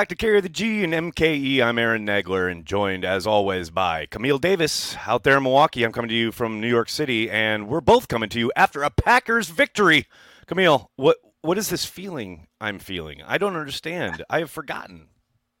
Back 0.00 0.08
to 0.08 0.16
Carry 0.16 0.40
the 0.40 0.48
G 0.48 0.82
and 0.82 0.94
MKE. 0.94 1.60
I'm 1.62 1.78
Aaron 1.78 2.06
Nagler 2.06 2.50
and 2.50 2.64
joined 2.64 3.04
as 3.04 3.26
always 3.26 3.68
by 3.68 4.06
Camille 4.06 4.38
Davis 4.38 4.96
out 5.06 5.24
there 5.24 5.36
in 5.36 5.42
Milwaukee. 5.42 5.84
I'm 5.84 5.92
coming 5.92 6.08
to 6.08 6.14
you 6.14 6.32
from 6.32 6.58
New 6.58 6.70
York 6.70 6.88
City, 6.88 7.30
and 7.30 7.68
we're 7.68 7.82
both 7.82 8.08
coming 8.08 8.30
to 8.30 8.38
you 8.38 8.50
after 8.56 8.82
a 8.82 8.88
Packers 8.88 9.50
victory. 9.50 10.06
Camille, 10.46 10.90
what 10.96 11.18
what 11.42 11.58
is 11.58 11.68
this 11.68 11.84
feeling 11.84 12.46
I'm 12.62 12.78
feeling? 12.78 13.20
I 13.26 13.36
don't 13.36 13.56
understand. 13.56 14.24
I 14.30 14.38
have 14.38 14.50
forgotten. 14.50 15.08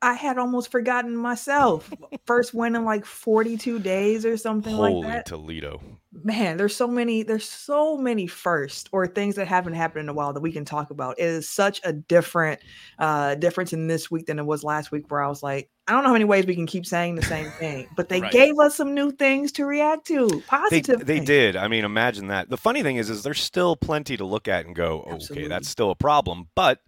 I 0.02 0.14
had 0.14 0.38
almost 0.38 0.70
forgotten 0.70 1.14
myself. 1.16 1.92
First 2.26 2.54
win 2.54 2.74
in 2.74 2.84
like 2.84 3.04
42 3.04 3.78
days 3.80 4.24
or 4.24 4.36
something 4.36 4.74
Holy 4.74 4.94
like 4.94 5.12
that. 5.12 5.26
Toledo. 5.26 5.80
Man, 6.24 6.56
there's 6.56 6.74
so 6.74 6.88
many, 6.88 7.22
there's 7.22 7.48
so 7.48 7.96
many 7.96 8.26
first 8.26 8.88
or 8.92 9.06
things 9.06 9.36
that 9.36 9.46
haven't 9.46 9.74
happened 9.74 10.04
in 10.04 10.08
a 10.08 10.14
while 10.14 10.32
that 10.32 10.40
we 10.40 10.52
can 10.52 10.64
talk 10.64 10.90
about. 10.90 11.18
It 11.18 11.24
is 11.26 11.48
such 11.48 11.80
a 11.84 11.92
different 11.92 12.60
uh 12.98 13.34
difference 13.36 13.72
in 13.72 13.86
this 13.86 14.10
week 14.10 14.26
than 14.26 14.38
it 14.38 14.46
was 14.46 14.64
last 14.64 14.90
week 14.90 15.10
where 15.10 15.22
I 15.22 15.28
was 15.28 15.42
like, 15.42 15.70
I 15.86 15.92
don't 15.92 16.02
know 16.02 16.08
how 16.08 16.14
many 16.14 16.24
ways 16.24 16.46
we 16.46 16.54
can 16.54 16.66
keep 16.66 16.86
saying 16.86 17.16
the 17.16 17.22
same 17.22 17.50
thing, 17.58 17.86
but 17.96 18.08
they 18.08 18.20
Right. 18.20 18.32
gave 18.32 18.58
us 18.58 18.76
some 18.76 18.94
new 18.94 19.10
things 19.12 19.52
to 19.52 19.66
react 19.66 20.06
to. 20.06 20.28
They, 20.28 20.40
Positive. 20.40 21.06
they 21.06 21.16
things. 21.16 21.26
did. 21.26 21.56
I 21.56 21.68
mean, 21.68 21.84
imagine 21.84 22.28
that. 22.28 22.48
The 22.48 22.56
funny 22.56 22.82
thing 22.82 22.96
is, 22.96 23.10
is 23.10 23.22
there's 23.22 23.40
still 23.40 23.76
plenty 23.76 24.16
to 24.16 24.24
look 24.24 24.48
at 24.48 24.66
and 24.66 24.74
go, 24.74 25.02
okay, 25.30 25.46
that's 25.46 25.68
still 25.68 25.90
a 25.90 25.96
problem. 25.96 26.48
But 26.54 26.80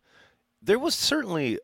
there 0.62 0.78
was 0.78 0.94
certainly, 0.94 1.58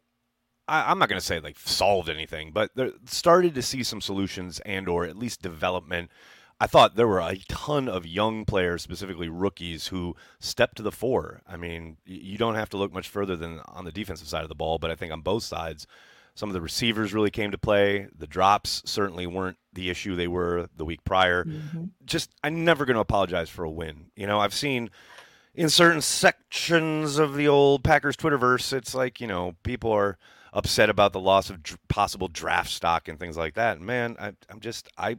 I, 0.69 0.91
I'm 0.91 0.99
not 0.99 1.09
going 1.09 1.21
to 1.21 1.25
say 1.27 1.41
like 1.41 1.59
solved 1.59 2.09
anything, 2.09 2.53
but 2.53 2.71
started 3.07 3.55
to 3.55 3.63
see 3.63 3.83
some 3.83 4.01
solutions 4.01 4.61
and 4.61 4.89
or 4.89 5.05
at 5.05 5.17
least 5.17 5.43
development. 5.43 6.11
I 6.61 6.67
thought 6.67 6.97
there 6.97 7.07
were 7.07 7.21
a 7.21 7.37
ton 7.49 7.89
of 7.89 8.05
young 8.05 8.45
players, 8.45 8.83
specifically 8.83 9.29
rookies, 9.29 9.87
who 9.89 10.17
stepped 10.41 10.77
to 10.79 10.83
the 10.83 10.91
fore. 10.91 11.41
I 11.49 11.57
mean, 11.57 11.99
you 12.05 12.37
don't 12.37 12.57
have 12.57 12.69
to 12.71 12.77
look 12.77 12.93
much 12.93 13.09
further 13.09 13.37
than 13.37 13.61
on 13.69 13.85
the 13.85 13.93
defensive 13.93 14.27
side 14.27 14.43
of 14.43 14.49
the 14.49 14.57
ball, 14.57 14.79
but 14.81 14.91
I 14.91 14.97
think 14.97 15.13
on 15.13 15.21
both 15.21 15.45
sides, 15.45 15.87
some 16.35 16.49
of 16.49 16.55
the 16.55 16.61
receivers 16.61 17.15
really 17.15 17.31
came 17.31 17.53
to 17.53 17.59
play. 17.59 18.09
The 18.17 18.27
drops 18.27 18.83
certainly 18.85 19.25
weren't 19.27 19.57
the 19.73 19.89
issue 19.89 20.17
they 20.17 20.27
were 20.27 20.69
the 20.77 20.85
week 20.85 21.05
prior 21.05 21.45
Mhm. 21.45 21.91
just 22.05 22.31
I'm 22.43 22.65
never 22.65 22.85
going 22.85 22.97
to 22.97 23.01
apologize 23.01 23.49
for 23.49 23.65
a 23.65 23.71
win. 23.71 24.07
You 24.17 24.27
know, 24.27 24.41
I've 24.41 24.55
seen 24.55 24.91
in 25.55 25.69
certain 25.69 26.01
sections 26.01 27.19
of 27.19 27.35
the 27.37 27.47
old 27.49 27.85
Packers 27.85 28.17
Twitterverse, 28.17 28.73
it's 28.73 28.95
like 28.95 29.21
you 29.21 29.27
know 29.29 29.55
people 29.63 29.93
are 29.93 30.19
upset 30.53 30.91
about 30.91 31.13
the 31.13 31.21
loss 31.21 31.51
of 31.51 31.63
dr- 31.63 31.79
possible 31.89 32.29
draft 32.29 32.71
stock 32.71 33.09
and 33.09 33.19
things 33.19 33.37
like 33.37 33.55
that. 33.55 33.81
Man, 33.81 34.17
I, 34.19 34.33
I'm 34.49 34.61
just 34.61 34.89
I 34.97 35.19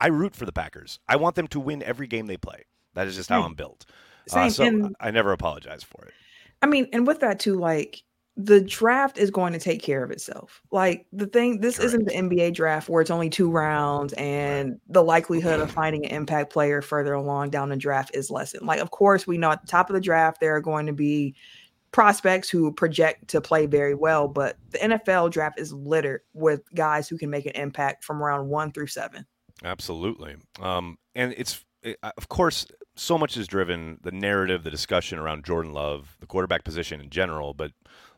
I 0.00 0.08
root 0.08 0.36
for 0.36 0.46
the 0.46 0.52
Packers. 0.52 1.00
I 1.08 1.16
want 1.16 1.34
them 1.34 1.48
to 1.48 1.60
win 1.60 1.82
every 1.82 2.06
game 2.06 2.26
they 2.26 2.36
play. 2.36 2.64
That 2.94 3.06
is 3.06 3.16
just 3.16 3.28
how 3.28 3.42
I'm 3.42 3.54
built. 3.54 3.86
Same. 4.28 4.46
Uh, 4.46 4.50
so 4.50 4.64
and 4.64 4.96
I 5.00 5.10
never 5.10 5.32
apologize 5.32 5.82
for 5.82 6.04
it. 6.04 6.14
I 6.62 6.66
mean, 6.66 6.88
and 6.92 7.06
with 7.06 7.20
that 7.20 7.40
too, 7.40 7.58
like 7.58 8.02
the 8.38 8.60
draft 8.60 9.18
is 9.18 9.32
going 9.32 9.52
to 9.52 9.58
take 9.58 9.82
care 9.82 10.04
of 10.04 10.12
itself. 10.12 10.62
Like 10.70 11.06
the 11.12 11.26
thing, 11.26 11.60
this 11.60 11.80
isn't 11.80 12.04
the 12.04 12.14
NBA 12.14 12.54
draft 12.54 12.88
where 12.88 13.02
it's 13.02 13.10
only 13.10 13.28
two 13.28 13.50
rounds 13.50 14.12
and 14.12 14.80
the 14.88 15.02
likelihood 15.02 15.58
of 15.58 15.72
finding 15.72 16.06
an 16.06 16.12
impact 16.12 16.52
player 16.52 16.80
further 16.80 17.14
along 17.14 17.50
down 17.50 17.68
the 17.68 17.76
draft 17.76 18.12
is 18.14 18.30
lessened. 18.30 18.64
Like, 18.64 18.78
of 18.78 18.92
course, 18.92 19.26
we 19.26 19.38
know 19.38 19.50
at 19.50 19.60
the 19.60 19.66
top 19.66 19.90
of 19.90 19.94
the 19.94 20.00
draft 20.00 20.40
there 20.40 20.54
are 20.54 20.60
going 20.60 20.86
to 20.86 20.92
be 20.92 21.34
prospects 21.92 22.48
who 22.48 22.72
project 22.72 23.28
to 23.28 23.40
play 23.40 23.66
very 23.66 23.94
well, 23.94 24.28
but 24.28 24.56
the 24.70 24.78
NFL 24.78 25.30
draft 25.30 25.58
is 25.58 25.72
littered 25.72 26.20
with 26.34 26.62
guys 26.74 27.08
who 27.08 27.16
can 27.16 27.30
make 27.30 27.46
an 27.46 27.52
impact 27.52 28.04
from 28.04 28.22
round 28.22 28.48
one 28.48 28.72
through 28.72 28.88
seven. 28.88 29.26
Absolutely. 29.64 30.36
Um, 30.60 30.98
and 31.14 31.34
it's, 31.36 31.64
it, 31.82 31.98
uh, 32.02 32.12
of 32.16 32.28
course, 32.28 32.66
so 32.94 33.16
much 33.16 33.36
is 33.36 33.46
driven 33.46 33.98
the 34.02 34.12
narrative, 34.12 34.64
the 34.64 34.70
discussion 34.70 35.18
around 35.18 35.44
Jordan 35.44 35.72
Love, 35.72 36.16
the 36.20 36.26
quarterback 36.26 36.64
position 36.64 37.00
in 37.00 37.10
general, 37.10 37.54
but 37.54 37.72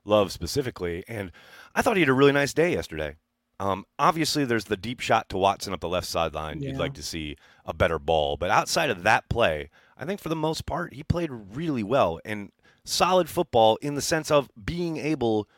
Love 0.04 0.32
specifically. 0.32 1.04
And 1.06 1.30
I 1.74 1.82
thought 1.82 1.96
he 1.96 2.02
had 2.02 2.08
a 2.08 2.14
really 2.14 2.32
nice 2.32 2.54
day 2.54 2.72
yesterday. 2.72 3.16
Um, 3.60 3.84
obviously, 3.98 4.46
there's 4.46 4.64
the 4.64 4.76
deep 4.76 5.00
shot 5.00 5.28
to 5.28 5.36
Watson 5.36 5.74
up 5.74 5.80
the 5.80 5.88
left 5.88 6.06
sideline. 6.06 6.62
You'd 6.62 6.78
like 6.78 6.94
to 6.94 7.02
see 7.02 7.36
a 7.66 7.74
better 7.74 7.98
ball. 7.98 8.38
But 8.38 8.50
outside 8.50 8.88
of 8.88 9.02
that 9.02 9.28
play, 9.28 9.68
I 9.98 10.06
think 10.06 10.18
for 10.18 10.30
the 10.30 10.36
most 10.36 10.64
part, 10.64 10.94
he 10.94 11.02
played 11.02 11.28
really 11.30 11.82
well 11.82 12.20
and 12.24 12.52
solid 12.84 13.28
football 13.28 13.76
in 13.82 13.94
the 13.94 14.02
sense 14.02 14.30
of 14.30 14.50
being 14.62 14.96
able 14.96 15.48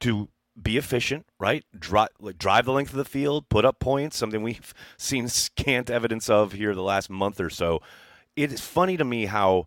to 0.00 0.28
be 0.60 0.76
efficient, 0.76 1.26
right? 1.38 1.64
Drive, 1.76 2.08
drive 2.38 2.64
the 2.64 2.72
length 2.72 2.90
of 2.90 2.96
the 2.96 3.04
field, 3.04 3.48
put 3.48 3.64
up 3.64 3.80
points, 3.80 4.16
something 4.16 4.42
we've 4.42 4.74
seen 4.96 5.28
scant 5.28 5.90
evidence 5.90 6.28
of 6.28 6.52
here 6.52 6.74
the 6.74 6.82
last 6.82 7.10
month 7.10 7.40
or 7.40 7.50
so. 7.50 7.80
It 8.36 8.52
is 8.52 8.60
funny 8.60 8.96
to 8.96 9.04
me 9.04 9.26
how 9.26 9.66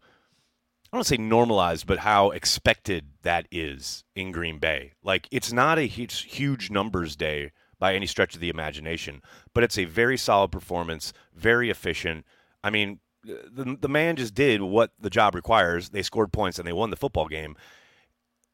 I 0.92 0.98
don't 0.98 1.04
say 1.04 1.18
normalized, 1.18 1.86
but 1.86 2.00
how 2.00 2.32
expected 2.32 3.08
that 3.24 3.48
is 3.52 4.06
in 4.16 4.32
Green 4.32 4.58
Bay. 4.58 4.94
Like 5.04 5.28
it's 5.32 5.52
not 5.52 5.78
a 5.78 5.88
huge, 5.88 6.22
huge 6.24 6.70
numbers 6.70 7.16
day 7.16 7.52
by 7.80 7.94
any 7.94 8.06
stretch 8.08 8.36
of 8.36 8.42
the 8.42 8.50
imagination, 8.50 9.22
but 9.54 9.64
it's 9.64 9.78
a 9.78 9.86
very 9.86 10.18
solid 10.18 10.52
performance, 10.52 11.14
very 11.36 11.70
efficient. 11.70 12.26
I 12.64 12.70
mean, 12.70 13.00
the 13.24 13.78
the 13.80 13.90
man 13.90 14.16
just 14.16 14.34
did 14.34 14.62
what 14.62 14.92
the 15.00 15.10
job 15.10 15.36
requires. 15.36 15.90
They 15.90 16.04
scored 16.04 16.32
points 16.32 16.60
and 16.60 16.68
they 16.68 16.74
won 16.74 16.90
the 16.90 16.96
football 16.96 17.28
game 17.28 17.56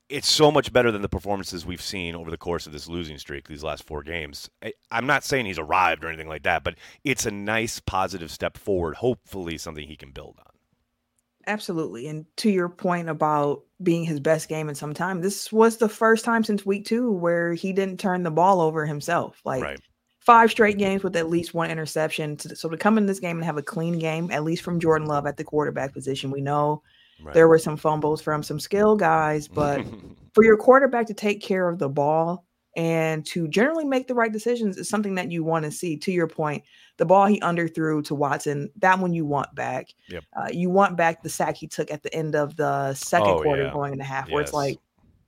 it's 0.09 0.29
so 0.29 0.51
much 0.51 0.71
better 0.71 0.91
than 0.91 1.01
the 1.01 1.09
performances 1.09 1.65
we've 1.65 1.81
seen 1.81 2.15
over 2.15 2.29
the 2.29 2.37
course 2.37 2.67
of 2.67 2.71
this 2.71 2.87
losing 2.87 3.17
streak 3.17 3.47
these 3.47 3.63
last 3.63 3.83
four 3.83 4.03
games. 4.03 4.49
I, 4.61 4.73
I'm 4.91 5.07
not 5.07 5.23
saying 5.23 5.45
he's 5.45 5.57
arrived 5.57 6.03
or 6.03 6.07
anything 6.07 6.27
like 6.27 6.43
that, 6.43 6.63
but 6.63 6.75
it's 7.03 7.25
a 7.25 7.31
nice 7.31 7.79
positive 7.79 8.29
step 8.29 8.57
forward. 8.57 8.95
Hopefully, 8.95 9.57
something 9.57 9.87
he 9.87 9.95
can 9.95 10.11
build 10.11 10.35
on. 10.39 10.51
Absolutely. 11.47 12.07
And 12.07 12.25
to 12.37 12.49
your 12.49 12.69
point 12.69 13.09
about 13.09 13.63
being 13.81 14.03
his 14.03 14.19
best 14.19 14.47
game 14.49 14.69
in 14.69 14.75
some 14.75 14.93
time, 14.93 15.21
this 15.21 15.51
was 15.51 15.77
the 15.77 15.89
first 15.89 16.23
time 16.23 16.43
since 16.43 16.65
week 16.65 16.85
two 16.85 17.11
where 17.11 17.53
he 17.53 17.73
didn't 17.73 17.99
turn 17.99 18.23
the 18.23 18.31
ball 18.31 18.61
over 18.61 18.85
himself. 18.85 19.41
Like 19.43 19.63
right. 19.63 19.79
Five 20.25 20.49
straight 20.51 20.77
games 20.77 21.03
with 21.03 21.15
at 21.15 21.29
least 21.29 21.53
one 21.53 21.69
interception. 21.69 22.37
To- 22.37 22.55
So 22.55 22.69
to 22.69 22.77
come 22.77 22.97
in 22.97 23.05
this 23.05 23.19
game 23.19 23.37
and 23.37 23.45
have 23.45 23.57
a 23.57 23.61
clean 23.63 23.99
game, 23.99 24.29
at 24.31 24.43
least 24.43 24.63
from 24.63 24.79
Jordan 24.79 25.07
Love 25.07 25.25
at 25.27 25.37
the 25.37 25.43
quarterback 25.43 25.93
position, 25.93 26.31
we 26.31 26.41
know 26.41 26.81
Right. 27.23 27.33
there 27.33 27.47
were 27.47 27.59
some 27.59 27.77
fumbles 27.77 28.21
from 28.21 28.41
some 28.43 28.59
skill 28.59 28.95
guys, 28.95 29.47
but 29.47 29.81
for 30.33 30.43
your 30.43 30.57
quarterback 30.57 31.07
to 31.07 31.13
take 31.13 31.41
care 31.41 31.69
of 31.69 31.77
the 31.79 31.87
ball 31.89 32.45
and 32.75 33.23
to 33.27 33.47
generally 33.47 33.85
make 33.85 34.07
the 34.07 34.15
right 34.15 34.31
decisions 34.33 34.77
is 34.77 34.89
something 34.89 35.13
that 35.15 35.31
you 35.31 35.43
want 35.43 35.63
to 35.63 35.71
see. 35.71 35.95
To 35.97 36.11
your 36.11 36.27
point, 36.27 36.63
the 36.97 37.05
ball 37.05 37.27
he 37.27 37.39
underthrew 37.41 38.03
to 38.05 38.15
Watson, 38.15 38.71
that 38.77 38.97
one 38.99 39.13
you 39.13 39.25
want 39.25 39.53
back. 39.53 39.89
Yep. 40.09 40.23
Uh, 40.35 40.47
you 40.51 40.69
want 40.71 40.97
back 40.97 41.21
the 41.21 41.29
sack 41.29 41.55
he 41.55 41.67
took 41.67 41.91
at 41.91 42.01
the 42.01 42.13
end 42.15 42.35
of 42.35 42.55
the 42.55 42.93
second 42.95 43.27
Oh, 43.29 43.41
quarter 43.43 43.63
yeah. 43.65 43.73
going 43.73 43.93
into 43.93 44.03
half, 44.05 44.29
where 44.31 44.41
it's 44.41 44.53
like 44.53 44.79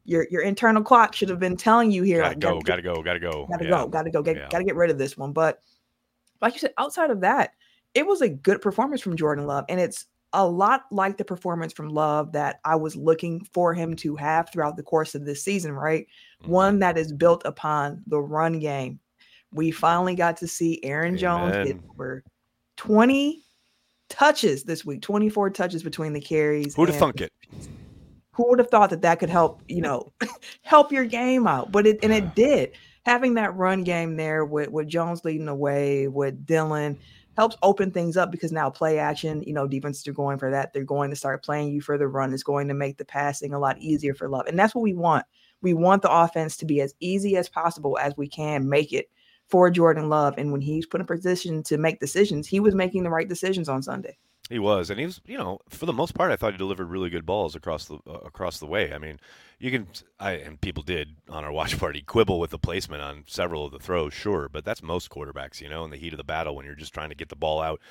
your 0.06 0.28
your 0.32 0.42
internal 0.42 0.82
clock 0.84 1.14
should 1.16 1.30
have 1.30 1.40
been 1.40 1.58
telling 1.58 1.92
you 1.92 2.04
here, 2.04 2.20
gotta 2.20 2.30
like, 2.30 2.40
go, 2.40 2.56
get- 2.60 2.66
gotta 2.66 2.82
go, 2.82 3.02
gotta 3.04 3.20
go. 3.20 3.48
gotta 3.50 3.64
Yeah. 3.66 3.70
go, 3.70 3.88
gotta 3.88 4.10
go, 4.12 4.22
get, 4.22 4.36
Yeah. 4.38 4.48
gotta 4.50 4.64
get 4.64 4.76
rid 4.76 4.90
of 4.92 4.98
this 4.98 5.18
one. 5.18 5.34
But 5.34 5.60
like 6.42 6.54
you 6.54 6.60
said, 6.60 6.74
outside 6.78 7.10
of 7.12 7.22
that, 7.22 7.52
it 7.94 8.06
was 8.06 8.22
a 8.22 8.30
good 8.30 8.62
performance 8.62 9.02
from 9.02 9.16
Jordan 9.18 9.46
Love, 9.48 9.66
and 9.70 9.80
it's 9.80 10.06
a 10.34 10.46
lot 10.46 10.84
like 10.92 11.16
the 11.18 11.24
performance 11.26 11.72
from 11.72 11.88
Love 11.90 12.34
that 12.34 12.60
I 12.66 12.76
was 12.76 12.96
looking 12.96 13.44
for 13.54 13.74
him 13.74 13.96
to 13.98 14.16
have 14.18 14.50
throughout 14.52 14.76
the 14.76 14.84
course 14.84 15.16
of 15.16 15.26
this 15.26 15.42
season. 15.44 15.72
Right, 15.72 16.08
Mhm. 16.44 16.48
one 16.50 16.80
that 16.80 16.98
is 16.98 17.14
built 17.14 17.42
upon 17.46 18.04
the 18.08 18.20
run 18.22 18.60
game. 18.60 19.00
We 19.54 19.72
finally 19.72 20.14
got 20.16 20.36
to 20.38 20.48
see 20.48 20.84
Aaron 20.84 21.18
Jones 21.18 21.54
get 21.66 21.78
over 21.90 22.24
twenty 22.76 23.44
touches 24.10 24.64
this 24.64 24.86
week, 24.86 25.02
twenty 25.02 25.30
four 25.30 25.50
touches 25.50 25.82
between 25.82 26.12
the 26.14 26.20
carries. 26.22 26.76
Who'd 26.76 26.90
have 26.90 26.98
thunk 27.00 27.22
it? 27.22 27.32
Who 28.36 28.50
would 28.50 28.60
have 28.60 28.70
thought 28.70 28.90
that 28.90 29.02
that 29.02 29.20
could 29.20 29.30
help 29.30 29.62
you 29.68 29.82
know 29.82 30.12
help 30.62 30.92
your 30.92 31.06
game 31.06 31.48
out? 31.48 31.72
But 31.72 31.88
it 31.88 32.00
and 32.04 32.14
it 32.14 32.36
did. 32.36 32.72
Having 33.06 33.36
that 33.36 33.56
run 33.56 33.84
game 33.84 34.18
there 34.18 34.46
with 34.46 34.70
with 34.70 34.88
jones 34.88 35.24
leading 35.24 35.46
the 35.46 35.56
way 35.56 36.08
with 36.08 36.46
Dillon 36.46 36.98
helps 37.36 37.58
open 37.62 37.92
things 37.92 38.16
up 38.16 38.32
because 38.32 38.54
now 38.54 38.70
play 38.70 38.98
action 38.98 39.44
you 39.44 39.54
know 39.54 39.68
defenses 39.68 40.08
are 40.08 40.14
going 40.14 40.38
for 40.38 40.52
that. 40.52 40.74
They're 40.74 40.84
going 40.84 41.10
to 41.10 41.16
start 41.16 41.44
playing 41.44 41.72
you 41.72 41.82
for 41.82 41.98
the 41.98 42.08
run. 42.08 42.34
It's 42.34 42.44
going 42.44 42.68
to 42.68 42.74
make 42.74 42.98
the 42.98 43.06
passing 43.06 43.54
a 43.54 43.60
lot 43.60 43.78
easier 43.80 44.14
for 44.14 44.30
love. 44.30 44.48
And 44.48 44.58
that's 44.58 44.76
what 44.76 44.82
we 44.82 44.94
want. 44.94 45.26
We 45.62 45.74
want 45.74 46.02
the 46.02 46.12
offense 46.12 46.58
to 46.58 46.66
be 46.66 46.82
as 46.82 46.94
easy 47.00 47.38
as 47.38 47.50
possible 47.50 47.98
as 48.00 48.16
we 48.18 48.28
can 48.28 48.70
make 48.70 48.94
it 48.94 49.10
for 49.48 49.70
jordan 49.70 50.10
love. 50.10 50.34
And 50.38 50.52
when 50.52 50.62
he's 50.62 50.86
put 50.86 51.02
in 51.02 51.08
position 51.08 51.64
to 51.64 51.78
make 51.78 52.00
decisions 52.00 52.48
he 52.48 52.60
was 52.60 52.76
making 52.76 53.04
the 53.04 53.10
right 53.10 53.28
decisions 53.28 53.70
on 53.70 53.84
sunday 53.84 54.18
He 54.50 54.60
was, 54.60 54.92
and 54.92 55.00
he 55.00 55.08
was, 55.08 55.22
you 55.26 55.38
know, 55.38 55.60
for 55.70 55.88
the 55.88 55.94
most 55.94 56.14
part, 56.14 56.32
I 56.32 56.36
thought 56.36 56.52
he 56.54 56.58
delivered 56.58 56.92
really 56.92 57.10
good 57.10 57.26
balls 57.26 57.56
across 57.56 57.86
the 57.86 57.96
uh, 58.08 58.20
across 58.26 58.60
the 58.60 58.68
way. 58.68 58.94
I 58.94 59.00
mean, 59.00 59.20
you 59.58 59.72
can, 59.72 59.88
I 60.20 60.34
and 60.34 60.62
people 60.62 60.84
did 60.84 61.16
on 61.30 61.44
our 61.44 61.52
watch 61.52 61.80
party 61.80 62.02
quibble 62.02 62.40
with 62.40 62.52
the 62.52 62.60
placement 62.60 63.02
on 63.02 63.24
several 63.26 63.66
of 63.66 63.72
the 63.72 63.80
throws, 63.80 64.14
sure, 64.14 64.48
but 64.48 64.64
that's 64.64 64.84
most 64.84 65.10
quarterbacks, 65.10 65.62
you 65.62 65.70
know, 65.70 65.84
in 65.84 65.90
the 65.90 65.98
heat 65.98 66.14
of 66.14 66.18
the 66.18 66.24
battle 66.24 66.56
when 66.56 66.66
you're 66.66 66.76
just 66.76 66.94
trying 66.94 67.10
to 67.10 67.16
get 67.16 67.30
the 67.30 67.36
ball 67.36 67.60
out, 67.60 67.82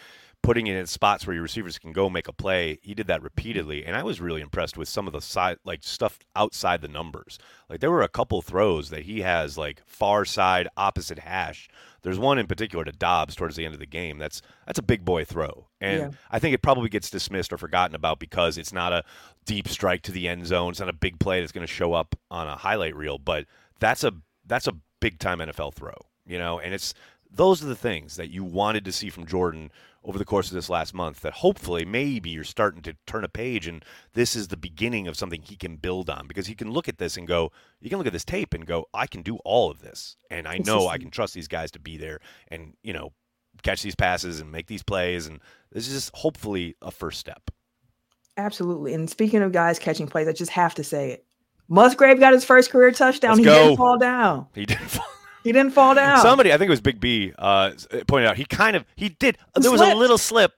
putting 0.44 0.66
it 0.66 0.76
in 0.76 0.86
spots 0.86 1.26
where 1.26 1.32
your 1.32 1.42
receivers 1.42 1.78
can 1.78 1.90
go 1.90 2.10
make 2.10 2.28
a 2.28 2.32
play. 2.32 2.78
He 2.82 2.92
did 2.94 3.06
that 3.06 3.22
repeatedly, 3.22 3.82
and 3.86 3.96
I 3.96 4.02
was 4.02 4.20
really 4.20 4.42
impressed 4.42 4.76
with 4.76 4.90
some 4.90 5.06
of 5.06 5.14
the 5.14 5.22
side 5.22 5.56
like 5.64 5.82
stuff 5.82 6.18
outside 6.36 6.82
the 6.82 6.88
numbers. 6.88 7.38
Like 7.70 7.80
there 7.80 7.90
were 7.90 8.02
a 8.02 8.08
couple 8.08 8.42
throws 8.42 8.90
that 8.90 9.04
he 9.04 9.22
has 9.22 9.56
like 9.56 9.80
far 9.86 10.26
side 10.26 10.68
opposite 10.76 11.20
hash. 11.20 11.66
There's 12.02 12.18
one 12.18 12.38
in 12.38 12.46
particular 12.46 12.84
to 12.84 12.92
Doubs 12.92 13.34
towards 13.34 13.56
the 13.56 13.64
end 13.64 13.72
of 13.72 13.80
the 13.80 13.86
game. 13.86 14.18
That's 14.18 14.42
that's 14.66 14.78
a 14.78 14.82
big 14.82 15.02
boy 15.02 15.24
throw, 15.24 15.68
and 15.80 16.00
Yeah. 16.00 16.10
I 16.30 16.38
think 16.38 16.54
it 16.54 16.60
probably 16.60 16.90
gets 16.90 17.08
dismissed 17.08 17.50
or 17.50 17.56
forgotten 17.56 17.96
about 17.96 18.18
because 18.18 18.58
it's 18.58 18.72
not 18.72 18.92
a 18.92 19.02
deep 19.46 19.66
strike 19.66 20.02
to 20.02 20.12
the 20.12 20.28
end 20.28 20.46
zone. 20.46 20.72
It's 20.72 20.80
not 20.80 20.90
a 20.90 20.92
big 20.92 21.18
play 21.18 21.40
that's 21.40 21.52
going 21.52 21.66
to 21.66 21.72
show 21.72 21.94
up 21.94 22.14
on 22.30 22.48
a 22.48 22.56
highlight 22.56 22.94
reel, 22.94 23.16
but 23.16 23.46
that's 23.80 24.04
a 24.04 24.12
that's 24.44 24.66
a 24.66 24.74
big 25.00 25.18
time 25.18 25.38
NFL 25.38 25.72
throw, 25.72 25.96
you 26.26 26.36
know, 26.36 26.58
and 26.60 26.74
it's 26.74 26.92
those 27.30 27.62
are 27.64 27.66
the 27.66 27.74
things 27.74 28.16
that 28.16 28.28
you 28.30 28.44
wanted 28.44 28.84
to 28.84 28.92
see 28.92 29.08
from 29.08 29.26
Jordan 29.26 29.72
over 30.04 30.18
the 30.18 30.24
course 30.24 30.48
of 30.48 30.54
this 30.54 30.68
last 30.68 30.92
month 30.92 31.20
that 31.20 31.32
hopefully 31.32 31.84
maybe 31.84 32.30
you're 32.30 32.44
starting 32.44 32.82
to 32.82 32.94
turn 33.06 33.24
a 33.24 33.28
page 33.28 33.66
and 33.66 33.84
this 34.12 34.36
is 34.36 34.48
the 34.48 34.56
beginning 34.56 35.08
of 35.08 35.16
something 35.16 35.40
he 35.42 35.56
can 35.56 35.76
build 35.76 36.10
on 36.10 36.26
because 36.26 36.46
he 36.46 36.54
can 36.54 36.70
look 36.70 36.88
at 36.88 36.98
this 36.98 37.16
and 37.16 37.26
go 37.26 37.50
you 37.80 37.88
can 37.88 37.98
look 37.98 38.06
at 38.06 38.12
this 38.12 38.24
tape 38.24 38.52
and 38.52 38.66
go 38.66 38.86
I 38.92 39.06
can 39.06 39.22
do 39.22 39.36
all 39.44 39.70
of 39.70 39.80
this 39.80 40.16
and 40.30 40.46
I 40.46 40.58
know 40.58 40.88
I 40.88 40.98
can 40.98 41.10
trust 41.10 41.34
these 41.34 41.48
guys 41.48 41.70
to 41.72 41.78
be 41.78 41.96
there 41.96 42.20
and 42.48 42.74
you 42.82 42.92
know 42.92 43.12
catch 43.62 43.82
these 43.82 43.94
passes 43.94 44.40
and 44.40 44.52
make 44.52 44.66
these 44.66 44.82
plays 44.82 45.26
and 45.26 45.40
this 45.72 45.88
is 45.88 45.94
just 45.94 46.10
hopefully 46.14 46.76
a 46.82 46.90
first 46.90 47.18
step. 47.18 47.50
Absolutely. 48.36 48.94
And 48.94 49.08
speaking 49.08 49.42
of 49.42 49.52
guys 49.52 49.78
catching 49.78 50.06
plays, 50.06 50.26
I 50.26 50.32
just 50.32 50.50
have 50.50 50.74
to 50.76 50.84
say 50.84 51.12
it. 51.12 51.24
Musgrave 51.68 52.18
got 52.18 52.32
his 52.32 52.44
first 52.44 52.70
career 52.70 52.90
touchdown. 52.90 53.32
Let's 53.32 53.38
he 53.38 53.44
go. 53.44 53.54
didn't 53.54 53.76
fall 53.76 53.98
down. 53.98 54.46
He 54.54 54.66
didn't 54.66 54.88
fall 54.88 55.06
He 55.44 55.52
didn't 55.52 55.72
fall 55.72 55.94
down. 55.94 56.20
Somebody, 56.20 56.52
I 56.52 56.58
think 56.58 56.68
it 56.68 56.70
was 56.70 56.80
Big 56.80 56.98
B, 56.98 57.32
uh, 57.38 57.70
pointed 58.08 58.28
out 58.28 58.36
he 58.36 58.44
kind 58.46 58.74
of 58.74 58.84
he 58.96 59.10
did. 59.10 59.38
He 59.54 59.60
there 59.62 59.70
was 59.70 59.80
a 59.80 59.94
little 59.94 60.18
slip, 60.18 60.52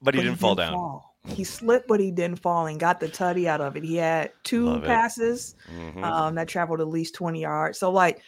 but 0.00 0.14
he 0.14 0.20
but 0.20 0.24
didn't 0.24 0.38
fall 0.38 0.54
down. 0.54 0.74
fall. 0.74 1.16
He 1.26 1.44
slipped, 1.44 1.88
but 1.88 1.98
he 2.00 2.10
didn't 2.10 2.38
fall 2.40 2.66
and 2.66 2.78
got 2.78 3.00
the 3.00 3.08
tutty 3.08 3.46
out 3.48 3.60
of 3.60 3.76
it. 3.76 3.84
He 3.84 3.96
had 3.96 4.32
two 4.44 4.66
Love 4.66 4.84
passes 4.84 5.56
Mhm. 5.74 6.02
um, 6.02 6.34
that 6.36 6.46
traveled 6.48 6.80
at 6.80 6.88
least 6.88 7.14
20 7.14 7.40
yards. 7.42 7.78
So, 7.78 7.90
like, 7.90 8.22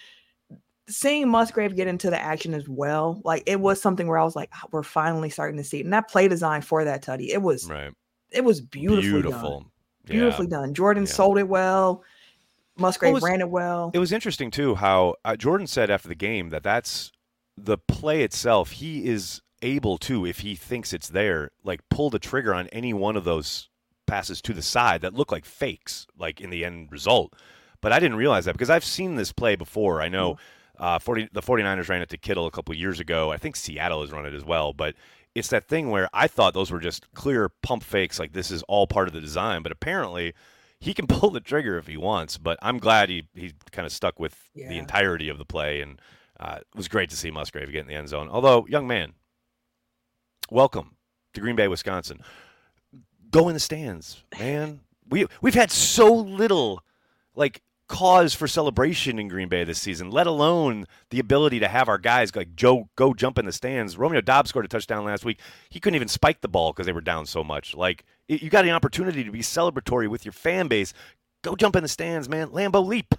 seeing 0.88 1.29
Musgrave 1.29 1.76
get 1.76 1.87
into 1.87 2.11
the 2.11 2.20
action 2.20 2.52
as 2.52 2.69
well, 2.69 3.20
like, 3.25 3.43
it 3.47 3.61
was 3.61 3.81
something 3.81 4.06
where 4.08 4.19
I 4.19 4.25
was 4.25 4.35
like, 4.37 4.50
"Ah, 4.55 4.64
we're 4.73 4.82
finally 4.82 5.31
starting 5.31 5.56
to 5.56 5.64
see 5.64 5.79
it. 5.81 5.85
And 5.85 5.93
that 5.94 6.08
play 6.11 6.29
design 6.29 6.62
for 6.62 6.85
that 6.85 7.02
tutty, 7.02 7.29
it 7.32 7.41
was, 7.41 7.70
right, 7.70 7.93
it 8.32 8.44
was 8.44 8.61
beautifully 8.61 9.05
done. 9.05 9.23
beautiful, 9.23 9.64
Yeah. 10.06 10.12
Beautifully 10.12 10.47
done. 10.49 10.75
Jordan 10.75 11.05
Yeah. 11.05 11.11
sold 11.12 11.38
it 11.38 11.49
well. 11.49 12.02
Musgrave 12.76 13.22
ran 13.22 13.40
it 13.40 13.50
well. 13.50 13.90
It 13.93 13.99
was 13.99 14.12
interesting 14.12 14.50
too 14.50 14.76
how 14.76 15.17
uh, 15.25 15.37
Jordan 15.37 15.67
said 15.67 15.90
after 15.90 16.08
the 16.08 16.14
game 16.14 16.50
that 16.50 16.62
that's 16.62 17.12
the 17.56 17.78
play 17.78 18.22
itself. 18.22 18.72
He 18.72 19.06
is 19.06 19.43
able 19.62 19.99
to, 19.99 20.25
if 20.25 20.40
he 20.40 20.55
thinks 20.55 20.93
it's 20.93 21.08
there, 21.08 21.50
like 21.62 21.81
pull 21.90 22.11
the 22.11 22.19
trigger 22.19 22.55
on 22.55 22.69
any 22.69 22.94
one 22.94 23.17
of 23.17 23.25
those 23.25 23.69
passes 24.06 24.40
to 24.43 24.52
the 24.52 24.62
side 24.62 25.02
that 25.02 25.14
look 25.14 25.31
like 25.31 25.44
fakes, 25.44 26.06
like 26.19 26.40
in 26.40 26.50
the 26.50 26.64
end 26.64 26.90
result. 26.90 27.34
But 27.81 27.93
I 27.93 28.00
didn't 28.00 28.17
realize 28.17 28.44
that 28.44 28.52
because 28.52 28.70
I've 28.70 28.84
seen 28.84 29.16
this 29.16 29.32
play 29.32 29.56
before. 29.56 30.02
I 30.02 30.08
know 30.08 30.38
uh, 30.78 30.99
40, 30.99 31.28
the 31.32 31.43
49ers 31.43 31.88
ran 31.88 32.02
it 32.02 32.08
to 32.11 32.16
Kittle 32.16 32.46
a 32.46 32.50
couple 32.50 32.75
years 32.75 33.00
ago. 33.00 33.31
I 33.31 33.37
think 33.37 33.56
Seattle 33.56 34.00
has 34.00 34.12
run 34.12 34.26
it 34.26 34.34
as 34.34 34.44
well. 34.44 34.73
But 34.73 34.94
it's 35.34 35.49
that 35.49 35.69
thing 35.69 35.90
where 35.90 36.08
I 36.12 36.26
thought 36.26 36.55
those 36.55 36.70
were 36.70 36.81
just 36.81 37.12
clear 37.14 37.49
pump 37.49 37.82
fakes, 37.82 38.19
like 38.19 38.32
this 38.32 38.50
is 38.50 38.62
all 38.64 38.87
part 38.87 39.08
of 39.08 39.14
the 39.14 39.20
design. 39.20 39.62
But 39.62 39.73
apparently, 39.73 40.34
he 40.81 40.94
can 40.94 41.06
pull 41.09 41.31
the 41.31 41.41
trigger 41.41 41.79
if 41.79 41.87
he 41.87 41.97
wants. 41.97 42.38
But 42.38 42.59
I'm 42.62 42.79
glad 42.79 43.09
he 43.09 43.25
he 43.35 43.53
kind 43.71 43.87
of 43.87 43.93
stuck 43.93 44.19
with 44.19 44.37
the 44.55 44.79
entirety 44.79 45.29
of 45.29 45.38
the 45.38 45.44
play, 45.44 45.81
and 45.81 46.00
uh, 46.38 46.59
it 46.61 46.67
was 46.77 46.88
great 46.88 47.11
to 47.11 47.17
see 47.17 47.31
Musgrave 47.31 47.71
get 47.71 47.82
in 47.82 47.87
the 47.87 47.94
end 47.94 48.09
zone. 48.09 48.29
Although, 48.31 48.67
young 48.69 48.87
man, 48.87 49.12
welcome 50.50 50.97
to 51.35 51.41
Green 51.41 51.56
Bay, 51.56 51.69
Wisconsin. 51.69 52.21
Go 53.31 53.49
in 53.49 53.55
the 53.55 53.61
stands, 53.61 54.25
man. 54.38 54.81
We 55.09 55.27
we've 55.41 55.55
had 55.55 55.71
so 55.71 56.12
little 56.12 56.83
like 57.35 57.62
cause 57.91 58.35
for 58.35 58.47
celebration 58.47 59.19
in 59.19 59.26
Green 59.26 59.49
Bay 59.49 59.65
this 59.65 59.81
season, 59.81 60.11
let 60.11 60.29
alone 60.29 60.87
the 61.11 61.19
ability 61.19 61.59
to 61.59 61.67
have 61.67 61.88
our 61.88 61.99
guys 61.99 62.35
like 62.35 62.55
Joe 62.55 62.88
go 62.94 63.12
jump 63.12 63.37
in 63.37 63.47
the 63.47 63.53
stands. 63.53 63.99
Romeo 63.99 64.21
Doubs 64.21 64.50
scored 64.50 64.65
a 64.65 64.69
touchdown 64.69 65.05
last 65.05 65.25
week. 65.25 65.41
He 65.69 65.81
couldn't 65.81 65.97
even 65.97 66.06
spike 66.09 66.41
the 66.41 66.49
ball 66.49 66.73
because 66.73 66.87
they 66.87 66.93
were 66.93 67.00
down 67.00 67.26
so 67.26 67.43
much. 67.43 67.75
Like 67.75 68.05
you 68.37 68.50
got 68.50 68.65
an 68.65 68.71
opportunity 68.73 69.25
to 69.25 69.31
be 69.31 69.41
celebratory 69.41 70.09
with 70.09 70.25
your 70.25 70.32
fan 70.32 70.69
base. 70.69 70.93
Go 71.43 71.56
jump 71.56 71.77
in 71.77 71.82
the 71.82 71.88
stands, 71.88 72.29
man. 72.29 72.49
Lambeau 72.49 72.85
leap. 72.87 73.15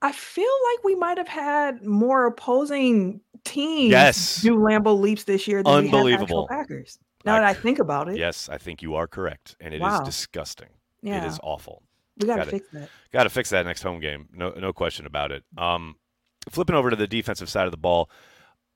I 0.00 0.12
feel 0.12 0.44
like 0.72 0.84
we 0.84 0.94
might 0.96 1.18
have 1.18 1.28
had 1.28 1.84
more 1.84 2.26
opposing 2.26 3.20
teams 3.44 3.90
Yes. 3.90 4.42
do 4.42 4.56
Lambeau 4.56 4.98
leaps 4.98 5.24
this 5.24 5.46
year 5.46 5.62
than 5.62 5.72
we 5.72 5.78
Unbelievable. 5.86 6.22
actual 6.22 6.48
Packers. 6.48 6.98
Now 7.24 7.36
I- 7.36 7.40
that 7.40 7.46
I 7.48 7.54
think 7.54 7.78
about 7.78 8.08
it, 8.08 8.16
Yes, 8.16 8.48
I 8.48 8.58
think 8.58 8.82
you 8.82 8.94
are 8.96 9.06
correct, 9.06 9.54
and 9.60 9.72
it 9.72 9.76
is 9.76 9.82
Wow. 9.82 10.00
disgusting. 10.02 10.70
yeah, 11.02 11.22
It 11.24 11.28
is 11.28 11.38
awful. 11.42 11.82
we 12.18 12.26
got 12.26 12.34
to 12.34 12.38
got 12.40 12.48
it. 12.48 12.50
fix 12.50 12.68
that. 12.72 12.88
Got 13.12 13.22
to 13.24 13.30
fix 13.30 13.50
that 13.50 13.64
next 13.64 13.82
home 13.82 14.00
game. 14.00 14.28
No, 14.32 14.50
no 14.50 14.72
question 14.72 15.06
about 15.06 15.30
it. 15.30 15.44
Um, 15.56 15.96
flipping 16.50 16.74
over 16.74 16.90
to 16.90 16.96
the 16.96 17.06
defensive 17.06 17.48
side 17.48 17.66
of 17.66 17.70
the 17.70 17.76
ball, 17.76 18.10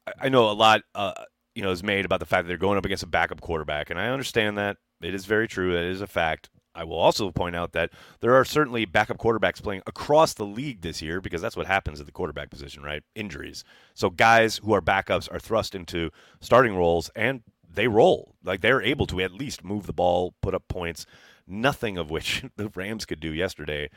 I, 0.06 0.12
I 0.22 0.28
know 0.28 0.48
a 0.48 0.52
lot, 0.52 0.82
uh, 0.94 1.12
you 1.56 1.62
know, 1.62 1.70
is 1.72 1.82
made 1.82 2.04
about 2.04 2.20
the 2.20 2.26
fact 2.26 2.44
that 2.44 2.48
they're 2.48 2.56
going 2.58 2.78
up 2.78 2.84
against 2.84 3.02
a 3.02 3.06
backup 3.08 3.40
quarterback, 3.40 3.90
and 3.90 3.98
I 3.98 4.08
understand 4.10 4.58
that. 4.58 4.76
It 5.02 5.14
is 5.14 5.26
very 5.26 5.46
true. 5.48 5.72
That 5.74 5.84
is 5.84 6.00
a 6.00 6.06
fact. 6.06 6.48
I 6.74 6.84
will 6.84 6.98
also 6.98 7.30
point 7.30 7.56
out 7.56 7.72
that 7.72 7.90
there 8.20 8.34
are 8.34 8.44
certainly 8.44 8.84
backup 8.84 9.16
quarterbacks 9.16 9.62
playing 9.62 9.82
across 9.86 10.34
the 10.34 10.44
league 10.44 10.82
this 10.82 11.00
year 11.00 11.22
because 11.22 11.40
that's 11.40 11.56
what 11.56 11.66
happens 11.66 12.00
at 12.00 12.06
the 12.06 12.12
quarterback 12.12 12.50
position, 12.50 12.82
right? 12.82 13.02
Injuries. 13.14 13.64
So 13.94 14.10
guys 14.10 14.58
who 14.58 14.74
are 14.74 14.82
backups 14.82 15.32
are 15.32 15.38
thrust 15.38 15.74
into 15.74 16.10
starting 16.40 16.76
roles 16.76 17.10
and 17.16 17.42
they 17.72 17.88
roll. 17.88 18.34
Like 18.44 18.60
they're 18.60 18.82
able 18.82 19.06
to 19.06 19.20
at 19.22 19.32
least 19.32 19.64
move 19.64 19.86
the 19.86 19.94
ball, 19.94 20.34
put 20.42 20.54
up 20.54 20.68
points, 20.68 21.06
nothing 21.46 21.96
of 21.96 22.10
which 22.10 22.44
the 22.56 22.68
Rams 22.74 23.06
could 23.06 23.20
do 23.20 23.32
yesterday. 23.32 23.88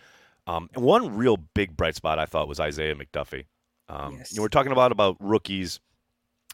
Um, 0.47 0.69
and 0.73 0.83
one 0.83 1.15
real 1.17 1.35
big 1.37 1.75
bright 1.75 1.95
spot 1.95 2.17
I 2.17 2.25
thought 2.25 2.47
was 2.47 2.61
Isaiah 2.61 2.95
McDuffie. 2.95 3.45
Um, 3.89 4.15
Yes. 4.19 4.31
you 4.31 4.37
know, 4.37 4.43
we're 4.43 4.47
talking 4.49 4.71
about 4.71 4.91
about 4.93 5.17
rookies, 5.19 5.79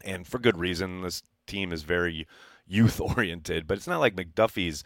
and 0.03 0.25
for 0.27 0.39
good 0.39 0.57
reason. 0.57 1.01
This 1.01 1.21
team 1.47 1.71
is 1.71 1.83
very 1.83 2.27
youth 2.67 2.99
oriented, 3.17 3.67
but 3.67 3.77
it's 3.77 3.87
not 3.87 3.99
like 3.99 4.15
McDuffie's 4.15 4.83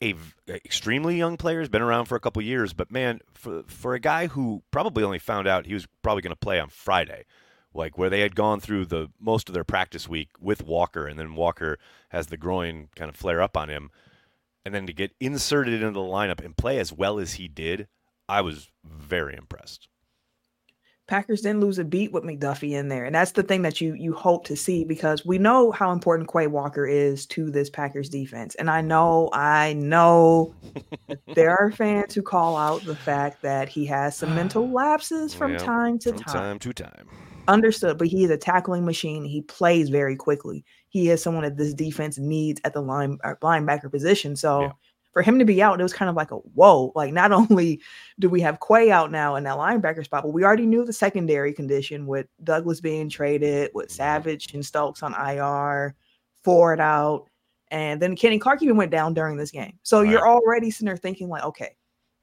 a 0.00 0.12
v- 0.12 0.34
extremely 0.48 1.16
young 1.16 1.36
player. 1.36 1.60
He's 1.60 1.68
been 1.68 1.82
around 1.82 2.06
for 2.06 2.16
a 2.16 2.20
couple 2.20 2.42
years, 2.42 2.72
but 2.72 2.90
man, 2.90 3.20
for 3.32 3.62
for 3.66 3.94
a 3.94 4.00
guy 4.00 4.26
who 4.26 4.62
probably 4.70 5.02
only 5.02 5.18
found 5.18 5.48
out 5.48 5.66
he 5.66 5.74
was 5.74 5.86
probably 6.02 6.22
going 6.22 6.32
to 6.32 6.36
play 6.36 6.60
on 6.60 6.68
Friday, 6.68 7.24
like 7.72 7.96
where 7.96 8.10
they 8.10 8.20
had 8.20 8.34
gone 8.34 8.60
through 8.60 8.86
the 8.86 9.08
most 9.18 9.48
of 9.48 9.54
their 9.54 9.64
practice 9.64 10.08
week 10.08 10.28
with 10.40 10.64
Walker, 10.64 11.06
and 11.06 11.18
then 11.18 11.34
Walker 11.34 11.78
has 12.10 12.26
the 12.26 12.36
groin 12.36 12.88
kind 12.94 13.08
of 13.08 13.16
flare 13.16 13.40
up 13.40 13.56
on 13.56 13.68
him, 13.68 13.90
and 14.64 14.74
then 14.74 14.86
to 14.86 14.92
get 14.92 15.14
inserted 15.20 15.74
into 15.74 15.92
the 15.92 16.00
lineup 16.00 16.44
and 16.44 16.56
play 16.56 16.78
as 16.78 16.92
well 16.92 17.18
as 17.18 17.34
he 17.34 17.48
did, 17.48 17.88
I 18.28 18.42
was 18.42 18.70
very 18.84 19.34
impressed. 19.34 19.88
Packers 21.06 21.40
didn't 21.42 21.60
lose 21.60 21.78
a 21.78 21.84
beat 21.84 22.12
with 22.12 22.24
McDuffie 22.24 22.72
in 22.72 22.88
there, 22.88 23.04
and 23.04 23.14
that's 23.14 23.32
the 23.32 23.42
thing 23.44 23.62
that 23.62 23.80
you 23.80 23.94
you 23.94 24.12
hope 24.12 24.44
to 24.46 24.56
see 24.56 24.84
because 24.84 25.24
we 25.24 25.38
know 25.38 25.70
how 25.70 25.92
important 25.92 26.30
Quay 26.32 26.48
Walker 26.48 26.86
is 26.86 27.26
to 27.26 27.50
this 27.50 27.70
Packers 27.70 28.08
defense, 28.08 28.54
and 28.56 28.68
I 28.70 28.80
know 28.80 29.30
I 29.32 29.74
know 29.74 30.54
there 31.34 31.56
are 31.56 31.70
fans 31.72 32.14
who 32.14 32.22
call 32.22 32.56
out 32.56 32.84
the 32.84 32.96
fact 32.96 33.42
that 33.42 33.68
he 33.68 33.86
has 33.86 34.18
some 34.18 34.34
mental 34.34 34.72
lapses 34.74 35.34
from 35.34 35.52
Yeah, 35.52 35.58
time 35.58 35.98
to 36.00 36.10
From 36.12 36.18
time 36.20 36.58
to 36.60 36.72
time. 36.72 37.08
Understood, 37.48 37.96
but 37.98 38.08
he 38.08 38.24
is 38.24 38.30
a 38.30 38.36
tackling 38.36 38.84
machine. 38.84 39.24
He 39.24 39.42
plays 39.42 39.88
very 39.88 40.16
quickly. 40.16 40.64
He 40.88 41.10
is 41.10 41.22
someone 41.22 41.44
that 41.44 41.56
this 41.56 41.72
defense 41.74 42.18
needs 42.18 42.60
at 42.64 42.72
the 42.72 42.80
line 42.82 43.18
uh, 43.22 43.34
linebacker 43.40 43.88
position. 43.90 44.34
So 44.34 44.62
Yeah. 44.62 44.72
For 45.16 45.22
him 45.22 45.38
to 45.38 45.46
be 45.46 45.62
out, 45.62 45.80
it 45.80 45.82
was 45.82 45.94
kind 45.94 46.10
of 46.10 46.14
like 46.14 46.30
a 46.30 46.34
whoa. 46.34 46.92
Like 46.94 47.10
not 47.10 47.32
only 47.50 47.80
do 48.18 48.28
we 48.28 48.42
have 48.42 48.58
Quay 48.60 48.90
out 48.90 49.10
now 49.10 49.36
in 49.36 49.44
that 49.44 49.56
linebacker 49.56 50.04
spot, 50.04 50.24
but 50.24 50.34
we 50.34 50.44
already 50.44 50.66
knew 50.66 50.84
the 50.84 50.92
secondary 50.92 51.54
condition 51.54 52.06
with 52.06 52.26
Douglas 52.44 52.82
being 52.82 53.08
traded, 53.08 53.70
with 53.72 53.86
mm-hmm. 53.86 53.96
Savage 53.96 54.52
and 54.52 54.62
Stokes 54.62 55.02
on 55.02 55.14
IR, 55.14 55.94
Ford 56.44 56.80
out, 56.80 57.30
and 57.70 58.02
then 58.02 58.14
Kenny 58.14 58.38
Clark 58.38 58.62
even 58.62 58.76
went 58.76 58.90
down 58.90 59.14
during 59.14 59.38
this 59.38 59.50
game. 59.50 59.78
So 59.84 60.02
you're 60.02 60.28
already 60.28 60.70
sitting 60.70 60.84
there 60.84 60.98
thinking 60.98 61.30
like, 61.30 61.44
okay, 61.44 61.76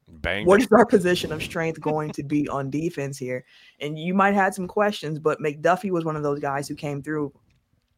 Bang. 0.06 0.46
what 0.46 0.62
is 0.62 0.68
our 0.70 0.86
position 0.86 1.32
of 1.32 1.42
strength 1.42 1.80
going 1.80 2.12
to 2.12 2.22
be 2.22 2.48
on 2.48 2.70
defense 2.70 3.18
here? 3.18 3.44
And 3.80 3.98
you 3.98 4.14
might 4.14 4.34
have 4.34 4.54
some 4.54 4.68
questions, 4.68 5.18
but 5.18 5.40
McDuffie 5.40 5.90
was 5.90 6.04
one 6.04 6.14
of 6.14 6.22
those 6.22 6.38
guys 6.38 6.68
who 6.68 6.76
came 6.76 7.02
through, 7.02 7.32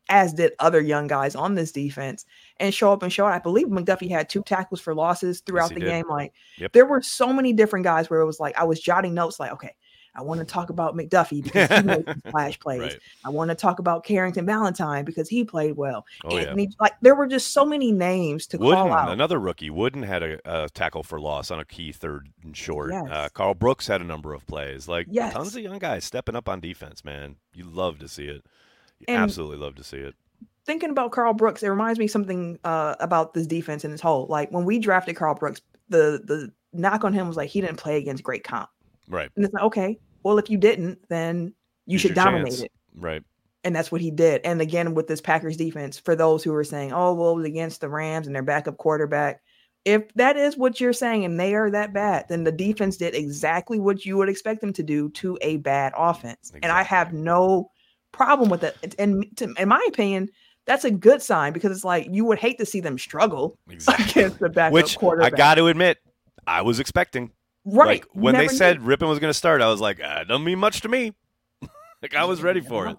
as 0.08 0.32
did 0.32 0.52
other 0.60 0.80
young 0.80 1.06
guys 1.06 1.34
on 1.34 1.54
this 1.54 1.72
defense, 1.72 2.24
and 2.58 2.72
show 2.72 2.92
up 2.92 3.02
and 3.02 3.12
show 3.12 3.26
out. 3.26 3.32
I 3.32 3.38
believe 3.38 3.66
McDuffie 3.66 4.10
had 4.10 4.28
two 4.28 4.42
tackles 4.42 4.80
for 4.80 4.94
losses 4.94 5.40
throughout 5.40 5.70
he 5.70 5.74
the 5.74 5.80
did. 5.80 5.88
game. 5.88 6.08
Like 6.08 6.32
Yep. 6.58 6.72
there 6.72 6.86
were 6.86 7.02
so 7.02 7.32
many 7.32 7.52
different 7.52 7.84
guys 7.84 8.08
where 8.08 8.20
it 8.20 8.26
was 8.26 8.38
like 8.40 8.56
I 8.58 8.64
was 8.64 8.80
jotting 8.80 9.14
notes, 9.14 9.38
like, 9.40 9.52
okay, 9.52 9.74
I 10.14 10.22
want 10.22 10.38
to 10.40 10.46
talk 10.46 10.70
about 10.70 10.94
McDuffie 10.96 11.42
because 11.44 11.68
he 11.70 11.82
made 11.86 12.04
splash 12.28 12.58
plays. 12.58 12.80
Right. 12.80 12.98
I 13.26 13.28
want 13.28 13.50
to 13.50 13.54
talk 13.54 13.80
about 13.80 14.02
Carrington 14.02 14.46
Valentine 14.46 15.04
because 15.04 15.28
he 15.28 15.44
played 15.44 15.76
well. 15.76 16.06
Oh 16.24 16.38
yeah. 16.38 16.54
Like 16.80 16.94
there 17.02 17.14
were 17.14 17.26
just 17.26 17.52
so 17.52 17.66
many 17.66 17.92
names 17.92 18.46
to 18.46 18.56
Wooden, 18.56 18.74
call 18.76 18.92
out. 18.94 19.10
another 19.12 19.38
rookie. 19.38 19.68
Wooden 19.68 20.02
had 20.04 20.22
a, 20.22 20.38
a 20.64 20.68
tackle 20.70 21.02
for 21.02 21.20
loss 21.20 21.50
on 21.50 21.58
a 21.60 21.66
key 21.66 21.92
third 21.92 22.30
and 22.42 22.56
short. 22.56 22.92
Uh, 22.94 23.28
Karl 23.34 23.52
Brooks 23.52 23.88
had 23.88 24.00
a 24.00 24.04
number 24.04 24.32
of 24.32 24.46
plays. 24.46 24.88
Like 24.88 25.06
Yes. 25.10 25.34
tons 25.34 25.54
of 25.54 25.62
young 25.62 25.78
guys 25.78 26.04
stepping 26.04 26.34
up 26.36 26.48
on 26.48 26.60
defense, 26.60 27.04
man. 27.04 27.36
You 27.52 27.64
love 27.64 27.98
to 27.98 28.08
see 28.08 28.24
it. 28.26 28.46
And- 29.08 29.16
absolutely 29.18 29.58
love 29.58 29.74
to 29.76 29.84
see 29.84 29.98
it. 29.98 30.14
thinking 30.64 30.90
about 30.90 31.12
Karl 31.12 31.32
Brooks, 31.34 31.62
it 31.62 31.68
reminds 31.68 31.98
me 31.98 32.06
something 32.08 32.58
uh, 32.64 32.96
about 33.00 33.34
this 33.34 33.46
defense 33.46 33.84
in 33.84 33.92
its 33.92 34.02
whole. 34.02 34.26
Like 34.28 34.50
when 34.50 34.64
we 34.64 34.78
drafted 34.78 35.14
Karl 35.16 35.34
Brooks, 35.34 35.60
the 35.88 36.20
the 36.24 36.52
knock 36.72 37.04
on 37.04 37.12
him 37.12 37.28
was 37.28 37.36
like 37.36 37.48
he 37.50 37.60
didn't 37.60 37.76
play 37.78 37.96
against 37.98 38.22
great 38.24 38.42
comp, 38.44 38.68
Right. 39.08 39.30
and 39.36 39.44
it's 39.44 39.54
like 39.54 39.62
okay, 39.64 39.98
well 40.24 40.38
if 40.38 40.50
you 40.50 40.58
didn't, 40.58 40.98
then 41.08 41.54
you 41.86 41.92
Use 41.94 42.00
should 42.02 42.14
dominate 42.14 42.48
chance. 42.48 42.62
it, 42.62 42.72
Right. 42.94 43.22
and 43.64 43.74
that's 43.76 43.92
what 43.92 44.00
he 44.00 44.10
did. 44.10 44.40
And 44.44 44.60
again 44.60 44.94
with 44.94 45.06
this 45.06 45.20
Packers 45.20 45.56
defense, 45.56 45.98
for 45.98 46.16
those 46.16 46.42
who 46.42 46.50
were 46.52 46.64
saying, 46.64 46.92
oh 46.92 47.14
well, 47.14 47.30
it 47.30 47.36
was 47.36 47.46
against 47.46 47.80
the 47.80 47.88
Rams 47.88 48.26
and 48.26 48.34
their 48.34 48.42
backup 48.42 48.76
quarterback, 48.78 49.40
if 49.84 50.12
that 50.14 50.36
is 50.36 50.56
what 50.56 50.80
you're 50.80 50.92
saying 50.92 51.24
and 51.24 51.38
they 51.38 51.54
are 51.54 51.70
that 51.70 51.92
bad, 51.94 52.26
then 52.28 52.42
the 52.42 52.50
defense 52.50 52.96
did 52.96 53.14
exactly 53.14 53.78
what 53.78 54.04
you 54.04 54.16
would 54.16 54.28
expect 54.28 54.60
them 54.60 54.72
to 54.72 54.82
do 54.82 55.08
to 55.10 55.38
a 55.42 55.58
bad 55.58 55.92
offense. 55.96 56.50
And 56.60 56.72
I 56.72 56.82
have 56.82 57.12
no 57.12 57.70
problem 58.16 58.48
with 58.48 58.64
it. 58.64 58.94
And 58.98 59.26
to, 59.36 59.52
in 59.58 59.68
my 59.68 59.84
opinion, 59.88 60.28
that's 60.64 60.84
a 60.84 60.90
good 60.90 61.22
sign 61.22 61.52
because 61.52 61.70
it's 61.70 61.84
like 61.84 62.08
you 62.10 62.24
would 62.24 62.38
hate 62.38 62.58
to 62.58 62.66
see 62.66 62.80
them 62.80 62.98
struggle 62.98 63.58
exactly. 63.70 64.22
against 64.22 64.40
the 64.40 64.48
backup 64.48 64.72
Which 64.72 64.98
quarterback. 64.98 65.34
I 65.34 65.36
got 65.36 65.54
to 65.56 65.68
admit, 65.68 65.98
I 66.46 66.62
was 66.62 66.80
expecting. 66.80 67.30
Right. 67.64 67.86
Like, 67.86 68.06
when 68.12 68.34
they 68.34 68.48
said 68.48 68.80
knew. 68.80 68.86
Was 68.86 69.18
going 69.18 69.30
to 69.30 69.34
start, 69.34 69.60
I 69.60 69.68
was 69.68 69.80
like, 69.80 70.00
ah, 70.02 70.20
it 70.20 70.28
doesn't 70.28 70.44
mean 70.44 70.58
much 70.58 70.80
to 70.82 70.88
me. 70.88 71.14
like 72.02 72.14
I 72.14 72.24
was 72.24 72.42
ready 72.42 72.60
for 72.60 72.88
it. 72.88 72.96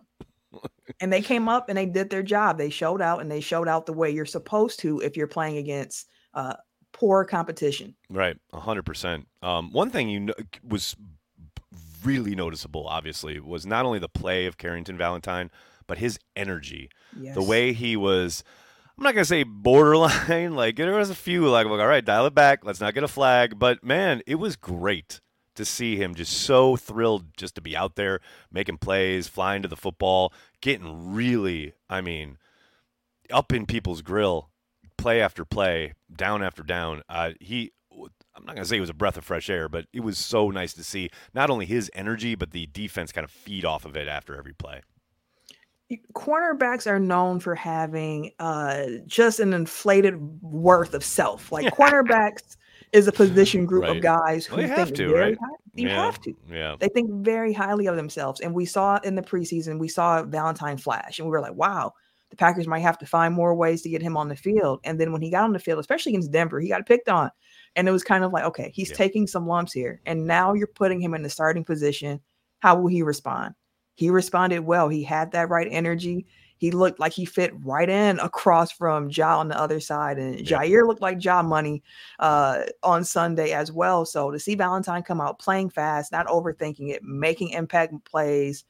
and 0.99 1.11
they 1.11 1.21
came 1.21 1.47
up 1.47 1.69
and 1.69 1.77
they 1.77 1.85
did 1.85 2.09
their 2.09 2.23
job. 2.23 2.57
They 2.57 2.69
showed 2.69 3.01
out 3.01 3.21
and 3.21 3.31
they 3.31 3.39
showed 3.39 3.67
out 3.67 3.85
the 3.85 3.93
way 3.93 4.11
you're 4.11 4.25
supposed 4.25 4.79
to 4.81 4.99
if 4.99 5.15
you're 5.15 5.27
playing 5.27 5.57
against 5.57 6.07
uh, 6.33 6.55
poor 6.91 7.23
competition. 7.23 7.95
Right, 8.09 8.37
hundred 8.53 8.81
um, 8.81 8.85
percent. 8.85 9.27
One 9.41 9.89
thing 9.89 10.09
you 10.09 10.19
know, 10.21 10.33
was 10.63 10.95
really 12.07 12.35
noticeable, 12.35 12.87
obviously, 12.87 13.39
was 13.39 13.65
not 13.65 13.85
only 13.85 13.99
the 13.99 14.09
play 14.09 14.45
of 14.45 14.57
Carrington 14.57 14.97
Valentine, 14.97 15.51
but 15.85 15.97
his 15.97 16.19
energy. 16.35 16.89
Yes. 17.19 17.35
The 17.35 17.43
way 17.43 17.73
he 17.73 17.95
was. 17.95 18.43
I'm 18.97 19.03
not 19.03 19.13
gonna 19.13 19.25
say 19.25 19.43
borderline. 19.43 20.53
Like 20.55 20.75
there 20.75 20.95
was 20.95 21.09
a 21.09 21.15
few 21.15 21.47
like, 21.49 21.67
all 21.67 21.77
right, 21.77 22.03
dial 22.03 22.25
it 22.25 22.33
back. 22.33 22.65
Let's 22.65 22.81
not 22.81 22.93
get 22.93 23.03
a 23.03 23.07
flag. 23.07 23.59
But 23.59 23.83
man, 23.83 24.21
it 24.25 24.35
was 24.35 24.55
great 24.55 25.21
to 25.55 25.65
see 25.65 25.97
him 25.97 26.15
just 26.15 26.31
so 26.31 26.75
thrilled 26.75 27.35
just 27.35 27.55
to 27.55 27.61
be 27.61 27.75
out 27.75 27.95
there 27.95 28.19
making 28.51 28.77
plays, 28.77 29.27
flying 29.27 29.61
to 29.63 29.67
the 29.67 29.75
football, 29.75 30.31
getting 30.61 31.13
really, 31.13 31.73
I 31.89 32.01
mean, 32.01 32.37
up 33.31 33.51
in 33.51 33.65
people's 33.65 34.01
grill 34.01 34.49
play 34.97 35.21
after 35.21 35.45
play, 35.45 35.93
down 36.15 36.43
after 36.43 36.63
down. 36.63 37.03
Uh, 37.07 37.31
he, 37.39 37.71
I'm 38.37 38.45
not 38.45 38.55
going 38.55 38.63
to 38.63 38.69
say 38.69 38.77
it 38.77 38.81
was 38.81 38.89
a 38.89 38.93
breath 38.93 39.17
of 39.17 39.25
fresh 39.25 39.49
air, 39.49 39.67
but 39.67 39.85
it 39.91 40.01
was 40.01 40.17
so 40.17 40.49
nice 40.49 40.73
to 40.73 40.83
see 40.83 41.09
not 41.33 41.49
only 41.49 41.65
his 41.65 41.89
energy, 41.93 42.35
but 42.35 42.51
the 42.51 42.67
defense 42.67 43.11
kind 43.11 43.25
of 43.25 43.31
feed 43.31 43.65
off 43.65 43.85
of 43.85 43.97
it 43.97 44.07
after 44.07 44.37
every 44.37 44.53
play. 44.53 44.81
Cornerbacks 46.13 46.85
are 46.85 46.99
known 46.99 47.39
for 47.39 47.55
having 47.55 48.31
uh, 48.39 48.85
just 49.05 49.39
an 49.39 49.53
inflated 49.53 50.41
worth 50.41 50.93
of 50.93 51.03
self. 51.03 51.51
Like 51.51 51.73
cornerbacks 51.73 52.57
is 52.91 53.07
a 53.07 53.11
position 53.11 53.65
group 53.65 53.83
right. 53.83 53.95
of 53.95 54.03
guys 54.03 54.45
who 54.45 54.57
well, 54.57 54.75
think 54.75 54.95
to, 54.95 55.09
very 55.09 55.19
right? 55.19 55.37
high. 55.39 55.55
You 55.75 55.87
yeah. 55.87 56.05
have 56.05 56.21
to. 56.21 56.33
Yeah. 56.51 56.75
They 56.79 56.89
think 56.89 57.09
very 57.11 57.53
highly 57.53 57.87
of 57.87 57.95
themselves. 57.95 58.41
And 58.41 58.53
we 58.53 58.65
saw 58.65 58.99
in 59.03 59.15
the 59.15 59.21
preseason, 59.21 59.79
we 59.79 59.87
saw 59.87 60.23
Valentine 60.23 60.77
flash, 60.77 61.19
and 61.19 61.27
we 61.27 61.31
were 61.31 61.41
like, 61.41 61.53
wow, 61.53 61.93
the 62.29 62.35
Packers 62.35 62.67
might 62.67 62.79
have 62.79 62.97
to 62.97 63.05
find 63.05 63.33
more 63.33 63.55
ways 63.55 63.81
to 63.83 63.89
get 63.89 64.01
him 64.01 64.17
on 64.17 64.27
the 64.27 64.35
field. 64.35 64.81
And 64.83 64.99
then 64.99 65.11
when 65.11 65.21
he 65.21 65.29
got 65.29 65.43
on 65.43 65.53
the 65.53 65.59
field, 65.59 65.79
especially 65.79 66.11
against 66.11 66.31
Denver, 66.31 66.59
he 66.59 66.67
got 66.67 66.85
picked 66.85 67.09
on. 67.09 67.31
And 67.77 67.87
it 67.87 67.91
was 67.91 68.03
kind 68.03 68.25
of 68.25 68.33
like, 68.33 68.43
okay, 68.43 68.71
he's 68.73 68.89
yeah. 68.89 68.95
taking 68.97 69.27
some 69.27 69.47
lumps 69.47 69.71
here. 69.71 70.01
And 70.05 70.27
now 70.27 70.53
you're 70.53 70.67
putting 70.67 70.99
him 70.99 71.13
in 71.13 71.21
the 71.21 71.29
starting 71.29 71.63
position. 71.63 72.19
How 72.59 72.75
will 72.75 72.87
he 72.87 73.03
respond? 73.03 73.55
He 73.95 74.09
responded 74.09 74.59
well. 74.59 74.89
He 74.89 75.03
had 75.03 75.31
that 75.31 75.49
right 75.49 75.67
energy. 75.69 76.25
He 76.57 76.71
looked 76.71 76.99
like 76.99 77.13
he 77.13 77.23
fit 77.23 77.53
right 77.63 77.87
in 77.87 78.19
across 78.19 78.71
from 78.71 79.09
Ja 79.11 79.37
on 79.37 79.47
the 79.47 79.59
other 79.59 79.79
side. 79.79 80.17
And 80.17 80.39
yeah. 80.39 80.59
Jaire 80.59 80.87
looked 80.87 81.01
like 81.03 81.23
Ja 81.23 81.43
money 81.43 81.83
uh, 82.19 82.63
on 82.81 83.03
Sunday 83.03 83.51
as 83.51 83.71
well. 83.71 84.05
So 84.05 84.31
to 84.31 84.39
see 84.39 84.55
Valentine 84.55 85.03
come 85.03 85.21
out 85.21 85.39
playing 85.39 85.69
fast, 85.69 86.11
not 86.11 86.27
overthinking 86.27 86.89
it, 86.89 87.03
making 87.03 87.49
impact 87.49 87.93
plays, 88.05 88.65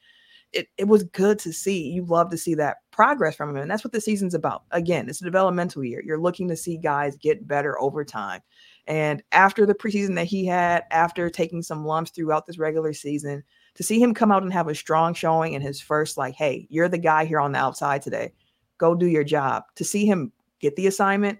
it, 0.52 0.68
it 0.78 0.88
was 0.88 1.04
good 1.04 1.38
to 1.40 1.52
see. 1.52 1.88
You 1.88 2.04
love 2.04 2.30
to 2.30 2.38
see 2.38 2.54
that 2.54 2.78
progress 2.90 3.36
from 3.36 3.50
him. 3.50 3.56
And 3.56 3.70
that's 3.70 3.84
what 3.84 3.92
the 3.92 4.00
season's 4.00 4.34
about. 4.34 4.64
Again, 4.70 5.08
it's 5.08 5.20
a 5.20 5.24
developmental 5.24 5.84
year. 5.84 6.02
You're 6.04 6.20
looking 6.20 6.48
to 6.48 6.56
see 6.56 6.78
guys 6.78 7.16
get 7.16 7.46
better 7.46 7.78
over 7.80 8.04
time. 8.04 8.40
And 8.86 9.22
after 9.32 9.66
the 9.66 9.74
preseason 9.74 10.14
that 10.14 10.24
he 10.26 10.46
had, 10.46 10.84
after 10.90 11.28
taking 11.28 11.62
some 11.62 11.84
lumps 11.84 12.10
throughout 12.10 12.46
this 12.46 12.58
regular 12.58 12.94
season, 12.94 13.44
to 13.74 13.82
see 13.82 14.00
him 14.00 14.14
come 14.14 14.32
out 14.32 14.42
and 14.42 14.52
have 14.52 14.68
a 14.68 14.74
strong 14.74 15.12
showing 15.12 15.52
in 15.52 15.60
his 15.60 15.80
first, 15.80 16.16
like, 16.16 16.34
hey, 16.34 16.66
you're 16.70 16.88
the 16.88 16.98
guy 16.98 17.26
here 17.26 17.40
on 17.40 17.52
the 17.52 17.58
outside 17.58 18.00
today. 18.00 18.32
Go 18.78 18.94
do 18.94 19.06
your 19.06 19.24
job. 19.24 19.64
To 19.76 19.84
see 19.84 20.06
him 20.06 20.32
get 20.58 20.74
the 20.76 20.86
assignment, 20.86 21.38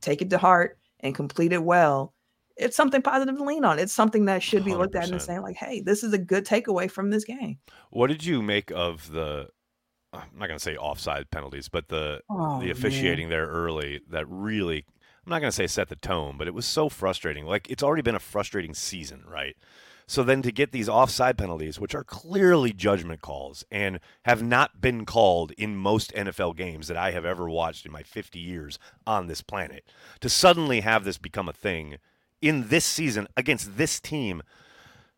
take 0.00 0.22
it 0.22 0.30
to 0.30 0.38
heart, 0.38 0.78
and 1.00 1.14
complete 1.14 1.52
it 1.52 1.62
well 1.62 2.14
it's 2.56 2.76
something 2.76 3.02
positive 3.02 3.36
to 3.36 3.44
lean 3.44 3.64
on. 3.64 3.78
It's 3.78 3.92
something 3.92 4.24
that 4.26 4.42
should 4.42 4.64
be 4.64 4.74
looked 4.74 4.94
100%. 4.94 5.02
at 5.02 5.10
and 5.10 5.22
saying 5.22 5.42
like, 5.42 5.56
"Hey, 5.56 5.80
this 5.80 6.02
is 6.02 6.12
a 6.12 6.18
good 6.18 6.46
takeaway 6.46 6.90
from 6.90 7.10
this 7.10 7.24
game." 7.24 7.58
What 7.90 8.08
did 8.08 8.24
you 8.24 8.42
make 8.42 8.70
of 8.70 9.12
the? 9.12 9.48
Uh, 10.12 10.18
I'm 10.18 10.38
not 10.38 10.46
going 10.46 10.58
to 10.58 10.62
say 10.62 10.76
offside 10.76 11.30
penalties, 11.30 11.68
but 11.68 11.88
the 11.88 12.20
oh, 12.30 12.60
the 12.60 12.70
officiating 12.70 13.28
man. 13.28 13.38
there 13.38 13.46
early 13.46 14.00
that 14.10 14.26
really. 14.28 14.84
I'm 15.24 15.30
not 15.30 15.40
going 15.40 15.50
to 15.50 15.56
say 15.56 15.66
set 15.66 15.88
the 15.88 15.96
tone, 15.96 16.36
but 16.38 16.46
it 16.46 16.54
was 16.54 16.66
so 16.66 16.88
frustrating. 16.88 17.46
Like 17.46 17.68
it's 17.68 17.82
already 17.82 18.02
been 18.02 18.14
a 18.14 18.20
frustrating 18.20 18.74
season, 18.74 19.24
right? 19.26 19.56
So 20.08 20.22
then 20.22 20.40
to 20.42 20.52
get 20.52 20.70
these 20.70 20.88
offside 20.88 21.36
penalties, 21.36 21.80
which 21.80 21.94
are 21.94 22.04
clearly 22.04 22.72
judgment 22.72 23.22
calls 23.22 23.64
and 23.72 23.98
have 24.24 24.40
not 24.40 24.80
been 24.80 25.04
called 25.04 25.50
in 25.58 25.76
most 25.76 26.12
NFL 26.14 26.56
games 26.56 26.86
that 26.86 26.96
I 26.96 27.10
have 27.10 27.24
ever 27.24 27.50
watched 27.50 27.84
in 27.84 27.90
my 27.90 28.04
50 28.04 28.38
years 28.38 28.78
on 29.04 29.26
this 29.26 29.42
planet, 29.42 29.84
to 30.20 30.28
suddenly 30.28 30.80
have 30.82 31.02
this 31.02 31.18
become 31.18 31.48
a 31.48 31.52
thing 31.52 31.96
in 32.40 32.68
this 32.68 32.84
season 32.84 33.28
against 33.36 33.76
this 33.76 34.00
team, 34.00 34.42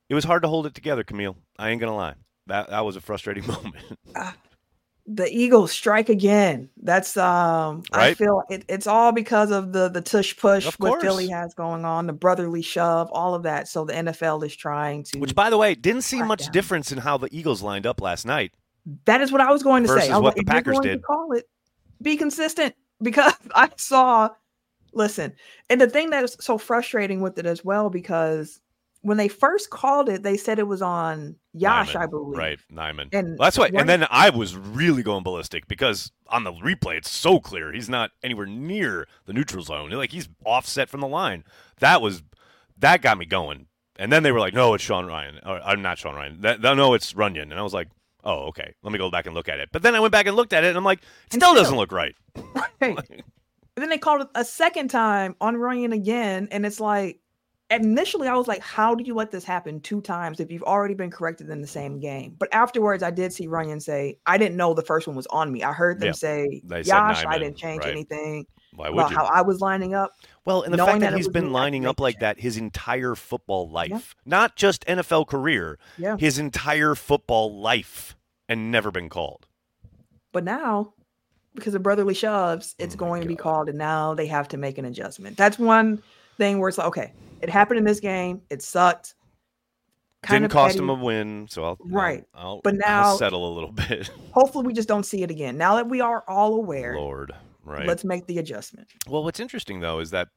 it 0.09 0.15
was 0.15 0.25
hard 0.25 0.43
to 0.43 0.49
hold 0.49 0.67
it 0.67 0.75
together, 0.75 1.05
Camille. 1.05 1.37
I 1.59 1.71
ain't 1.71 1.81
gonna 1.81 1.97
lie. 1.97 2.15
That 2.47 2.71
that 2.71 2.85
was 2.85 2.97
a 2.97 3.01
frustrating 3.01 3.47
moment. 3.47 3.77
Uh, 4.15 4.33
the 5.11 5.27
Eagles 5.35 5.73
strike 5.73 6.11
again. 6.11 6.69
That's 6.83 7.17
um 7.17 7.83
right? 7.93 8.11
I 8.11 8.15
feel 8.15 8.43
it, 8.51 8.65
it's 8.69 8.87
all 8.87 9.11
because 9.11 9.51
of 9.51 9.73
the 9.73 9.89
the 9.89 10.03
tush 10.03 10.37
push 10.37 10.67
what 10.79 11.01
Philly 11.01 11.29
has 11.29 11.55
going 11.55 11.85
on, 11.85 12.07
the 12.07 12.13
brotherly 12.13 12.63
shove, 12.63 13.09
all 13.11 13.35
of 13.35 13.43
that. 13.45 13.69
So 13.69 13.87
the 13.87 13.95
NFL 13.95 14.45
is 14.45 14.55
trying 14.55 15.05
to 15.05 15.19
Which 15.19 15.35
by 15.35 15.49
the 15.49 15.57
way, 15.57 15.75
didn't 15.75 16.03
see 16.03 16.23
much 16.23 16.45
down. 16.45 16.53
difference 16.53 16.93
in 16.93 16.99
how 16.99 17.17
the 17.17 17.29
Eagles 17.33 17.63
lined 17.63 17.87
up 17.87 18.03
last 18.03 18.27
night. 18.27 18.53
That 19.07 19.23
is 19.23 19.33
what 19.33 19.41
I 19.41 19.51
was 19.51 19.63
going 19.63 19.83
to 19.85 19.89
say. 19.89 20.11
I 20.11 20.19
what 20.19 20.37
like, 20.37 20.37
the 20.37 20.45
Packers 20.45 20.79
did. 20.81 21.03
call 21.03 21.33
it. 21.33 21.47
Be 22.01 22.17
consistent 22.17 22.75
because 23.03 23.35
I 23.55 23.71
saw 23.77 24.31
Listen, 24.93 25.35
and 25.69 25.81
the 25.81 25.89
thing 25.89 26.11
that 26.11 26.25
is 26.25 26.37
so 26.41 26.59
frustrating 26.59 27.21
with 27.21 27.39
it 27.39 27.47
as 27.47 27.65
well, 27.65 27.91
because 27.91 28.61
when 29.03 29.17
they 29.17 29.29
first 29.29 29.71
called 29.71 30.09
it, 30.09 30.23
they 30.23 30.37
said 30.37 30.59
it 30.59 30.67
was 30.67 30.83
on 30.83 31.37
Yosh, 31.53 31.95
Nijman, 31.95 32.01
I 32.01 32.07
believe. 32.07 32.39
Right, 32.39 32.59
Nijman. 32.73 33.09
And 33.13 33.39
that's 33.39 33.59
why. 33.59 33.71
And 33.73 33.89
then 33.89 34.07
I 34.11 34.31
was 34.31 34.57
really 34.57 35.03
going 35.03 35.23
ballistic 35.23 35.69
because 35.69 36.11
on 36.27 36.45
the 36.45 36.53
replay, 36.53 36.97
it's 36.97 37.11
so 37.11 37.39
clear 37.39 37.73
he's 37.73 37.89
not 37.89 38.11
anywhere 38.23 38.47
near 38.47 39.07
the 39.27 39.33
neutral 39.33 39.63
zone. 39.63 39.91
Like 39.91 40.13
he's 40.13 40.29
offset 40.45 40.89
from 40.89 41.01
the 41.01 41.09
line. 41.09 41.45
That 41.81 42.03
was 42.03 42.23
that 42.79 43.03
got 43.03 43.19
me 43.19 43.27
going. 43.27 43.67
And 43.99 44.13
then 44.13 44.23
they 44.23 44.31
were 44.31 44.41
like, 44.41 44.55
"No, 44.55 44.75
it's 44.75 44.85
Sean 44.85 45.07
Rhyan. 45.07 45.45
Or, 45.45 45.61
I'm 45.61 45.81
uh, 45.81 45.83
not 45.83 45.99
Sean 45.99 46.15
Rhyan. 46.15 46.41
That, 46.43 46.61
no, 46.61 46.95
it's 46.95 47.15
Runyan." 47.15 47.43
And 47.43 47.55
I 47.55 47.63
was 47.63 47.75
like, 47.75 47.89
"Oh, 48.23 48.47
okay. 48.49 48.75
Let 48.83 48.93
me 48.93 48.99
go 48.99 49.11
back 49.11 49.27
and 49.27 49.35
look 49.35 49.49
at 49.49 49.59
it." 49.59 49.71
But 49.73 49.83
then 49.83 49.97
I 49.97 50.01
went 50.01 50.13
back 50.13 50.27
and 50.27 50.37
looked 50.37 50.53
at 50.53 50.63
it, 50.63 50.69
and 50.69 50.77
I'm 50.77 50.85
like, 50.85 51.01
"It 51.01 51.35
still, 51.35 51.41
still 51.41 51.55
doesn't 51.55 51.77
look 51.77 51.93
right." 51.93 52.15
Right. 52.81 52.97
And 53.79 53.83
then 53.85 53.91
they 53.91 53.99
called 53.99 54.23
it 54.23 54.29
a 54.35 54.45
second 54.45 54.89
time 54.91 55.37
on 55.41 55.55
Runyan 55.55 55.95
again. 55.95 56.49
And 56.51 56.67
it's 56.67 56.81
like, 56.81 57.21
initially 57.71 58.27
I 58.27 58.35
was 58.35 58.49
like, 58.49 58.61
how 58.61 58.97
do 58.97 59.05
you 59.05 59.15
let 59.15 59.31
this 59.31 59.45
happen 59.45 59.81
two 59.81 60.01
times 60.01 60.41
if 60.41 60.51
you've 60.51 60.65
already 60.65 60.95
been 60.95 61.13
corrected 61.13 61.49
in 61.49 61.61
the 61.61 61.67
same 61.69 62.01
game? 62.01 62.35
But 62.37 62.53
afterwards, 62.53 63.05
I 63.05 63.13
did 63.13 63.33
see 63.33 63.47
Runyan 63.47 63.81
say, 63.81 64.19
I 64.27 64.37
didn't 64.37 64.57
know 64.57 64.75
the 64.75 64.83
first 64.83 65.07
one 65.07 65.15
was 65.15 65.29
on 65.29 65.53
me. 65.53 65.63
I 65.63 65.73
heard 65.73 66.01
them 66.01 66.13
say, 66.13 66.61
Yosh, 66.69 67.25
I 67.25 67.39
didn't 67.39 67.57
change 67.57 67.85
right. 67.85 67.93
anything. 67.93 68.47
Why 68.75 68.91
would 68.91 68.99
about 68.99 69.11
you? 69.13 69.17
how 69.17 69.27
I 69.27 69.43
was 69.43 69.61
lining 69.61 69.95
up. 69.95 70.11
Well, 70.45 70.63
and 70.63 70.75
the 70.75 70.79
fact 70.79 70.99
that, 70.99 71.11
that 71.11 71.17
he's 71.17 71.29
been 71.29 71.53
lining 71.53 71.87
up 71.87 72.01
like 72.01 72.19
that 72.19 72.41
his 72.41 72.57
entire 72.57 73.15
football 73.15 73.71
life, 73.71 73.91
yeah. 73.91 73.99
not 74.25 74.57
just 74.57 74.85
NFL 74.87 75.29
career, 75.29 75.79
yeah. 75.97 76.17
his 76.17 76.41
entire 76.41 76.97
football 76.97 77.61
life, 77.61 78.17
and 78.49 78.73
never 78.73 78.91
been 78.91 79.09
called. 79.09 79.47
But 80.33 80.43
now 80.43 80.95
because 81.55 81.75
of 81.75 81.83
brotherly 81.83 82.15
shoves, 82.15 82.75
it's 82.79 82.95
oh 82.95 82.99
going 82.99 83.21
God. 83.21 83.25
to 83.25 83.29
be 83.29 83.37
called, 83.37 83.69
and 83.69 83.79
now 83.79 84.15
they 84.15 84.27
have 84.27 84.49
to 84.49 84.57
make 84.57 84.79
an 84.79 84.85
adjustment. 84.85 85.37
That's 85.37 85.59
one 85.59 86.03
thing 86.37 86.59
where 86.59 86.69
it's 86.69 86.79
like, 86.79 86.89
okay, 86.89 87.13
it 87.41 87.51
happened 87.51 87.79
in 87.79 87.85
this 87.85 88.01
game, 88.01 88.43
it 88.51 88.63
sucked. 88.63 89.15
Kind 90.23 90.43
Didn't 90.43 90.53
cost 90.53 90.73
petty. 90.75 90.83
him 90.83 90.91
a 90.91 90.95
win, 90.95 91.47
so 91.49 91.65
I'll 91.65 91.79
right. 91.81 92.25
I'll, 92.35 92.47
I'll, 92.47 92.61
but 92.65 92.75
now 92.75 93.03
I'll 93.05 93.19
settle 93.19 93.53
a 93.53 93.55
little 93.55 93.71
bit. 93.89 94.11
hopefully, 94.33 94.67
we 94.67 94.73
just 94.73 94.89
don't 94.89 95.05
see 95.05 95.23
it 95.23 95.31
again. 95.31 95.57
Now 95.57 95.77
that 95.77 95.89
we 95.89 96.01
are 96.01 96.25
all 96.27 96.55
aware, 96.55 96.97
Lord, 96.97 97.33
right? 97.65 97.87
Let's 97.87 98.05
make 98.05 98.27
the 98.27 98.39
adjustment. 98.39 98.89
Well, 99.07 99.23
what's 99.23 99.39
interesting 99.39 99.79
though 99.79 100.01
is 100.01 100.11
that 100.11 100.29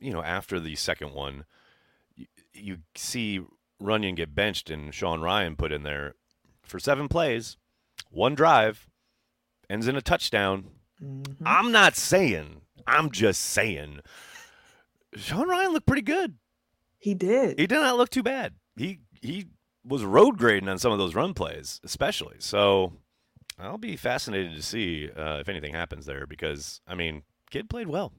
you 0.00 0.12
know 0.12 0.24
after 0.24 0.58
the 0.58 0.74
second 0.74 1.14
one, 1.14 1.44
you, 2.16 2.26
you 2.52 2.78
see 2.96 3.40
Runyan 3.80 4.16
get 4.16 4.34
benched 4.34 4.70
and 4.70 4.92
Sean 4.92 5.20
Rhyan 5.20 5.56
put 5.56 5.70
in 5.70 5.84
there 5.84 6.14
for 6.64 6.80
seven 6.80 7.06
plays, 7.06 7.56
one 8.10 8.34
drive, 8.34 8.87
ends 9.70 9.88
in 9.88 9.96
a 9.96 10.02
touchdown. 10.02 10.64
Mm-hmm. 11.02 11.44
I'm 11.46 11.72
not 11.72 11.96
saying. 11.96 12.62
I'm 12.86 13.10
just 13.10 13.40
saying. 13.40 14.00
Sean 15.14 15.48
Rhyan 15.48 15.72
looked 15.72 15.86
pretty 15.86 16.02
good. 16.02 16.34
He 16.98 17.14
did. 17.14 17.58
He 17.58 17.66
did 17.66 17.76
not 17.76 17.96
look 17.96 18.10
too 18.10 18.22
bad. 18.22 18.54
He 18.76 19.00
he 19.20 19.46
was 19.84 20.04
road 20.04 20.38
grading 20.38 20.68
on 20.68 20.78
some 20.78 20.92
of 20.92 20.98
those 20.98 21.14
run 21.14 21.34
plays, 21.34 21.80
especially. 21.84 22.36
So 22.38 22.92
I'll 23.58 23.78
be 23.78 23.96
fascinated 23.96 24.54
to 24.56 24.62
see 24.62 25.08
uh, 25.16 25.38
if 25.40 25.48
anything 25.48 25.74
happens 25.74 26.06
there 26.06 26.26
because 26.26 26.80
I 26.86 26.94
mean, 26.94 27.22
kid 27.50 27.70
played 27.70 27.88
well. 27.88 28.12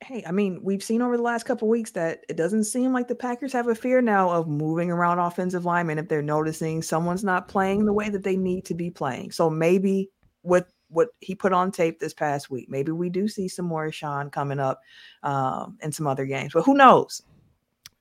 hey, 0.00 0.22
I 0.26 0.32
mean, 0.32 0.60
we've 0.62 0.82
seen 0.82 1.02
over 1.02 1.16
the 1.16 1.22
last 1.22 1.44
couple 1.44 1.68
weeks 1.68 1.90
that 1.92 2.24
it 2.28 2.36
doesn't 2.36 2.64
seem 2.64 2.92
like 2.92 3.08
the 3.08 3.14
Packers 3.14 3.52
have 3.52 3.68
a 3.68 3.74
fear 3.74 4.00
now 4.00 4.30
of 4.30 4.46
moving 4.48 4.90
around 4.90 5.18
offensive 5.18 5.64
linemen 5.64 5.98
if 5.98 6.08
they're 6.08 6.22
noticing 6.22 6.82
someone's 6.82 7.24
not 7.24 7.48
playing 7.48 7.84
the 7.84 7.92
way 7.92 8.08
that 8.08 8.22
they 8.22 8.36
need 8.36 8.64
to 8.66 8.74
be 8.74 8.90
playing. 8.90 9.32
So 9.32 9.50
maybe 9.50 10.10
with 10.42 10.72
what 10.88 11.08
he 11.20 11.34
put 11.34 11.52
on 11.52 11.70
tape 11.70 11.98
this 11.98 12.14
past 12.14 12.50
week, 12.50 12.68
maybe 12.68 12.92
we 12.92 13.10
do 13.10 13.28
see 13.28 13.48
some 13.48 13.66
more 13.66 13.92
Sean 13.92 14.30
coming 14.30 14.58
up 14.58 14.80
um, 15.22 15.78
in 15.82 15.92
some 15.92 16.06
other 16.06 16.26
games. 16.26 16.52
But 16.54 16.64
who 16.64 16.74
knows? 16.74 17.22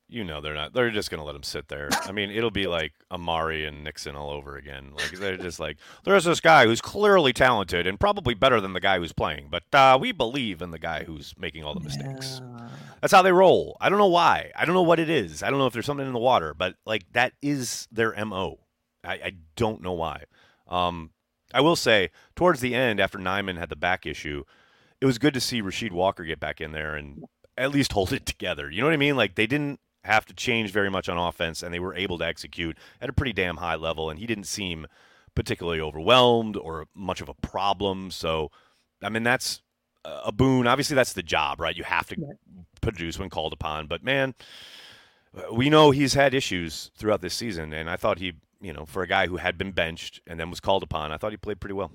you 0.09 0.23
know 0.23 0.39
they're 0.39 0.53
not 0.53 0.73
they're 0.73 0.89
just 0.89 1.09
going 1.09 1.19
to 1.19 1.25
let 1.25 1.35
him 1.35 1.43
sit 1.43 1.67
there. 1.67 1.89
I 2.03 2.11
mean 2.11 2.31
it'll 2.31 2.51
be 2.51 2.67
like 2.67 2.93
amari 3.11 3.65
and 3.65 3.83
nixon 3.83 4.15
all 4.15 4.29
over 4.29 4.55
again. 4.55 4.91
Like 4.95 5.11
they're 5.11 5.37
just 5.37 5.59
like 5.59 5.77
there's 6.03 6.23
this 6.23 6.39
guy 6.39 6.65
who's 6.65 6.81
clearly 6.81 7.33
talented 7.33 7.85
and 7.85 7.99
probably 7.99 8.33
better 8.33 8.61
than 8.61 8.73
the 8.73 8.79
guy 8.79 8.99
who's 8.99 9.13
playing 9.13 9.49
but 9.49 9.63
uh, 9.73 9.97
we 9.99 10.11
believe 10.11 10.61
in 10.61 10.71
the 10.71 10.79
guy 10.79 11.03
who's 11.03 11.33
making 11.37 11.63
all 11.63 11.73
the 11.73 11.81
mistakes. 11.81 12.41
Yeah. 12.41 12.69
that's 13.01 13.13
how 13.13 13.21
they 13.21 13.31
roll. 13.31 13.77
I 13.81 13.89
don't 13.89 13.99
know 13.99 14.07
why. 14.07 14.51
I 14.55 14.65
don't 14.65 14.75
know 14.75 14.83
what 14.83 14.99
it 14.99 15.09
is. 15.09 15.43
I 15.43 15.49
don't 15.49 15.59
know 15.59 15.67
if 15.67 15.73
there's 15.73 15.85
something 15.85 16.07
in 16.07 16.13
the 16.13 16.19
water 16.19 16.53
but 16.53 16.75
like 16.85 17.03
that 17.13 17.33
is 17.41 17.87
their 17.91 18.13
mo 18.25 18.59
i, 19.03 19.13
I 19.13 19.31
don't 19.55 19.81
know 19.81 19.93
why. 19.93 20.23
Um, 20.67 21.11
i 21.53 21.61
will 21.61 21.75
say 21.75 22.09
towards 22.35 22.59
the 22.61 22.75
end 22.75 22.99
after 22.99 23.17
Nijman 23.17 23.57
had 23.57 23.69
the 23.69 23.75
back 23.75 24.05
issue 24.05 24.43
it 24.99 25.05
was 25.05 25.17
good 25.17 25.33
to 25.33 25.41
see 25.41 25.61
Rasheed 25.61 25.91
Walker 25.91 26.23
get 26.23 26.39
back 26.39 26.59
in 26.59 26.71
there 26.71 26.95
and 26.95 27.23
at 27.57 27.71
least 27.71 27.91
hold 27.93 28.13
it 28.13 28.25
together. 28.25 28.69
You 28.69 28.81
know 28.81 28.87
what 28.87 28.93
I 28.93 28.97
mean? 28.97 29.15
Like 29.15 29.35
they 29.35 29.47
didn't 29.47 29.79
have 30.03 30.25
to 30.25 30.33
change 30.33 30.71
very 30.71 30.89
much 30.89 31.09
on 31.09 31.17
offense, 31.17 31.61
and 31.61 31.73
they 31.73 31.79
were 31.79 31.95
able 31.95 32.17
to 32.17 32.25
execute 32.25 32.77
at 33.01 33.09
a 33.09 33.13
pretty 33.13 33.33
damn 33.33 33.57
high 33.57 33.75
level. 33.75 34.09
And 34.09 34.19
he 34.19 34.25
didn't 34.25 34.45
seem 34.45 34.87
particularly 35.35 35.81
overwhelmed 35.81 36.55
or 36.55 36.87
much 36.95 37.21
of 37.21 37.29
a 37.29 37.33
problem. 37.35 38.09
So, 38.11 38.51
I 39.03 39.09
mean, 39.09 39.23
that's 39.23 39.61
a 40.05 40.31
boon. 40.31 40.65
Obviously, 40.65 40.95
that's 40.95 41.13
the 41.13 41.23
job, 41.23 41.59
right? 41.59 41.75
You 41.75 41.83
have 41.83 42.07
to 42.07 42.15
produce 42.81 43.19
when 43.19 43.29
called 43.29 43.53
upon. 43.53 43.87
But 43.87 44.03
man, 44.03 44.33
we 45.51 45.69
know 45.69 45.91
he's 45.91 46.13
had 46.13 46.33
issues 46.33 46.89
throughout 46.97 47.21
this 47.21 47.33
season, 47.33 47.73
and 47.73 47.89
I 47.89 47.97
thought 47.97 48.17
he, 48.17 48.33
you 48.61 48.73
know, 48.73 48.85
for 48.85 49.03
a 49.03 49.07
guy 49.07 49.27
who 49.27 49.37
had 49.37 49.57
been 49.57 49.71
benched 49.71 50.21
and 50.27 50.39
then 50.39 50.49
was 50.49 50.59
called 50.59 50.83
upon, 50.83 51.11
I 51.11 51.17
thought 51.17 51.31
he 51.31 51.37
played 51.37 51.59
pretty 51.59 51.73
well. 51.73 51.91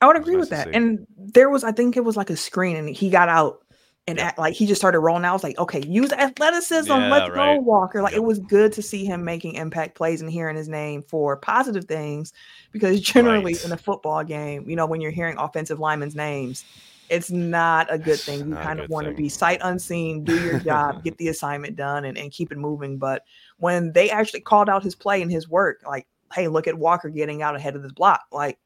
I 0.00 0.06
would 0.06 0.16
agree 0.16 0.34
nice 0.34 0.40
with 0.40 0.50
that. 0.50 0.68
And 0.74 1.06
there 1.16 1.50
was, 1.50 1.62
I 1.62 1.72
think 1.72 1.96
it 1.96 2.04
was 2.04 2.16
like 2.16 2.30
a 2.30 2.36
screen, 2.36 2.76
and 2.76 2.88
he 2.88 3.10
got 3.10 3.28
out 3.28 3.62
and 4.06 4.18
act, 4.18 4.38
like 4.38 4.54
he 4.54 4.66
just 4.66 4.80
started 4.80 5.00
rolling 5.00 5.24
out. 5.24 5.30
I 5.30 5.32
was 5.34 5.44
like, 5.44 5.58
okay, 5.58 5.82
use 5.86 6.12
athleticism. 6.12 6.90
Yeah, 6.90 7.10
let's 7.10 7.30
right. 7.30 7.56
go, 7.56 7.60
Walker. 7.60 8.02
Like 8.02 8.12
yep. 8.12 8.18
it 8.18 8.24
was 8.24 8.38
good 8.38 8.72
to 8.74 8.82
see 8.82 9.04
him 9.04 9.24
making 9.24 9.54
impact 9.54 9.94
plays 9.94 10.20
and 10.20 10.30
hearing 10.30 10.56
his 10.56 10.68
name 10.68 11.02
for 11.02 11.36
positive 11.36 11.84
things 11.84 12.32
because 12.72 13.00
generally 13.00 13.54
right. 13.54 13.64
in 13.64 13.72
a 13.72 13.76
football 13.76 14.24
game, 14.24 14.68
you 14.68 14.76
know, 14.76 14.86
when 14.86 15.00
you're 15.00 15.10
hearing 15.10 15.36
offensive 15.38 15.78
linemen's 15.78 16.14
names, 16.14 16.64
it's 17.10 17.30
not 17.30 17.92
a 17.92 17.98
good 17.98 18.20
thing. 18.20 18.48
You 18.48 18.54
kind 18.54 18.78
of 18.78 18.88
want 18.88 19.08
to 19.08 19.12
be 19.12 19.28
sight 19.28 19.58
unseen, 19.62 20.22
do 20.22 20.40
your 20.44 20.60
job, 20.60 21.02
get 21.02 21.18
the 21.18 21.28
assignment 21.28 21.76
done, 21.76 22.04
and, 22.04 22.16
and 22.16 22.30
keep 22.30 22.52
it 22.52 22.58
moving. 22.58 22.98
But 22.98 23.24
when 23.60 23.92
they 23.92 24.10
actually 24.10 24.40
called 24.40 24.68
out 24.68 24.82
his 24.82 24.94
play 24.94 25.22
and 25.22 25.30
his 25.30 25.48
work, 25.48 25.80
like, 25.86 26.06
hey, 26.34 26.48
look 26.48 26.66
at 26.66 26.78
Walker 26.78 27.08
getting 27.08 27.42
out 27.42 27.56
ahead 27.56 27.76
of 27.76 27.82
this 27.82 27.92
block, 27.92 28.22
like 28.32 28.58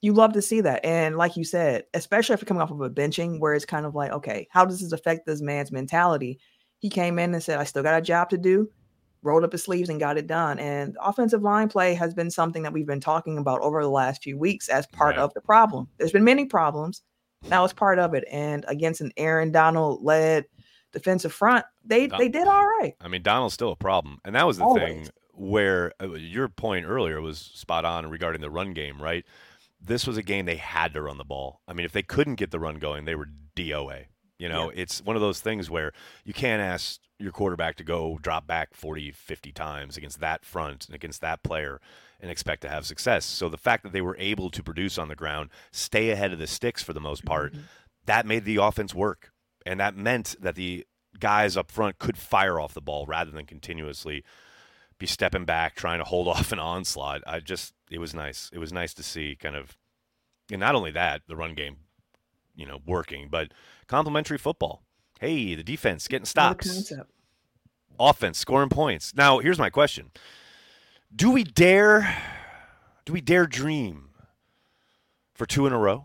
you 0.00 0.12
love 0.12 0.34
to 0.34 0.42
see 0.42 0.60
that. 0.60 0.84
And 0.84 1.16
like 1.16 1.36
you 1.36 1.44
said, 1.44 1.84
especially 1.94 2.34
after 2.34 2.44
coming 2.44 2.60
off 2.60 2.70
of 2.70 2.80
a 2.80 2.90
benching 2.90 3.40
where 3.40 3.54
it's 3.54 3.64
kind 3.64 3.86
of 3.86 3.94
like, 3.94 4.12
okay, 4.12 4.46
how 4.50 4.64
does 4.64 4.80
this 4.80 4.92
affect 4.92 5.24
this 5.24 5.40
man's 5.40 5.72
mentality? 5.72 6.38
He 6.78 6.90
came 6.90 7.18
in 7.18 7.32
and 7.32 7.42
said, 7.42 7.58
I 7.58 7.64
still 7.64 7.82
got 7.82 7.98
a 7.98 8.02
job 8.02 8.28
to 8.30 8.36
do, 8.36 8.68
rolled 9.22 9.44
up 9.44 9.52
his 9.52 9.62
sleeves 9.62 9.88
and 9.88 9.98
got 9.98 10.18
it 10.18 10.26
done. 10.26 10.58
And 10.58 10.94
offensive 11.00 11.42
line 11.42 11.68
play 11.68 11.94
has 11.94 12.12
been 12.12 12.30
something 12.30 12.62
that 12.64 12.72
we've 12.74 12.86
been 12.86 13.00
talking 13.00 13.38
about 13.38 13.62
over 13.62 13.82
the 13.82 13.88
last 13.88 14.22
few 14.22 14.36
weeks 14.36 14.68
as 14.68 14.86
part 14.88 15.16
of 15.16 15.32
the 15.32 15.40
problem. 15.40 15.88
There's 15.96 16.12
been 16.12 16.22
many 16.22 16.44
problems. 16.44 17.02
Now 17.48 17.64
it's 17.64 17.72
part 17.72 17.98
of 17.98 18.12
it. 18.12 18.24
And 18.30 18.66
against 18.68 19.00
an 19.00 19.12
Aaron 19.16 19.52
Donald 19.52 20.02
led 20.04 20.44
defensive 20.94 21.32
front, 21.32 21.66
they 21.84 22.06
Don- 22.06 22.18
they 22.18 22.28
did 22.30 22.48
all 22.48 22.64
right. 22.64 22.94
I 23.00 23.08
mean, 23.08 23.22
Donald's 23.22 23.54
still 23.54 23.72
a 23.72 23.76
problem. 23.76 24.20
And 24.24 24.34
that 24.34 24.46
was 24.46 24.56
the 24.56 24.64
Always. 24.64 24.82
thing 24.82 25.08
where 25.32 25.92
uh, 26.00 26.12
your 26.14 26.48
point 26.48 26.86
earlier 26.86 27.20
was 27.20 27.38
spot 27.38 27.84
on 27.84 28.08
regarding 28.08 28.40
the 28.40 28.50
run 28.50 28.72
game, 28.72 29.02
right? 29.02 29.24
this 29.86 30.06
was 30.06 30.16
a 30.16 30.22
game 30.22 30.46
they 30.46 30.56
had 30.56 30.94
to 30.94 31.02
run 31.02 31.18
the 31.18 31.24
ball. 31.24 31.60
I 31.68 31.72
mean, 31.72 31.84
if 31.84 31.92
they 31.92 32.02
couldn't 32.02 32.36
get 32.36 32.50
the 32.50 32.58
run 32.58 32.78
going, 32.78 33.04
they 33.04 33.14
were 33.14 33.28
DOA. 33.56 34.06
You 34.38 34.48
know, 34.48 34.70
yeah. 34.70 34.82
it's 34.82 35.02
one 35.02 35.14
of 35.14 35.22
those 35.22 35.40
things 35.40 35.70
where 35.70 35.92
you 36.24 36.34
can't 36.34 36.60
ask 36.60 37.00
your 37.18 37.30
quarterback 37.30 37.76
to 37.76 37.84
go 37.84 38.18
drop 38.20 38.46
back 38.46 38.74
40, 38.74 39.12
50 39.12 39.52
times 39.52 39.96
against 39.96 40.20
that 40.20 40.44
front 40.44 40.86
and 40.86 40.94
against 40.94 41.20
that 41.20 41.42
player 41.44 41.80
and 42.20 42.30
expect 42.30 42.62
to 42.62 42.68
have 42.68 42.84
success. 42.84 43.24
So 43.24 43.48
the 43.48 43.56
fact 43.56 43.84
that 43.84 43.92
they 43.92 44.00
were 44.00 44.16
able 44.18 44.50
to 44.50 44.62
produce 44.62 44.98
on 44.98 45.08
the 45.08 45.14
ground, 45.14 45.50
stay 45.70 46.10
ahead 46.10 46.32
of 46.32 46.40
the 46.40 46.48
sticks 46.48 46.82
for 46.82 46.92
the 46.92 47.00
most 47.00 47.24
part, 47.24 47.52
mm-hmm. 47.52 47.62
that 48.06 48.26
made 48.26 48.44
the 48.44 48.56
offense 48.56 48.92
work. 48.92 49.30
And 49.66 49.80
that 49.80 49.96
meant 49.96 50.36
that 50.40 50.54
the 50.54 50.86
guys 51.18 51.56
up 51.56 51.70
front 51.70 51.98
could 51.98 52.16
fire 52.16 52.60
off 52.60 52.74
the 52.74 52.80
ball 52.80 53.06
rather 53.06 53.30
than 53.30 53.46
continuously 53.46 54.24
be 54.98 55.06
stepping 55.06 55.44
back, 55.44 55.74
trying 55.74 55.98
to 55.98 56.04
hold 56.04 56.28
off 56.34 56.52
an 56.52 56.58
onslaught. 56.58 57.22
I 57.26 57.40
just, 57.40 57.74
it 57.90 57.98
was 57.98 58.14
nice. 58.14 58.50
It 58.52 58.58
was 58.58 58.72
nice 58.72 58.94
to 58.94 59.02
see 59.02 59.36
kind 59.38 59.56
of, 59.56 59.76
and 60.50 60.60
not 60.60 60.74
only 60.74 60.90
that, 60.90 61.22
the 61.26 61.36
run 61.36 61.54
game, 61.54 61.76
you 62.54 62.66
know, 62.66 62.80
working, 62.86 63.28
but 63.30 63.52
complementary 63.86 64.38
football. 64.38 64.82
Hey, 65.20 65.54
the 65.54 65.62
defense 65.62 66.06
getting 66.08 66.26
stops. 66.26 66.66
Offense 67.98 68.38
scoring 68.38 68.68
points. 68.68 69.14
Now, 69.14 69.38
here's 69.38 69.58
my 69.58 69.70
question. 69.70 70.10
Do 71.14 71.30
we 71.30 71.44
dare 71.44 72.16
do 73.04 73.12
we 73.12 73.20
dare 73.20 73.46
dream 73.46 74.08
for 75.34 75.46
two 75.46 75.66
in 75.66 75.72
a 75.72 75.78
row? 75.78 76.04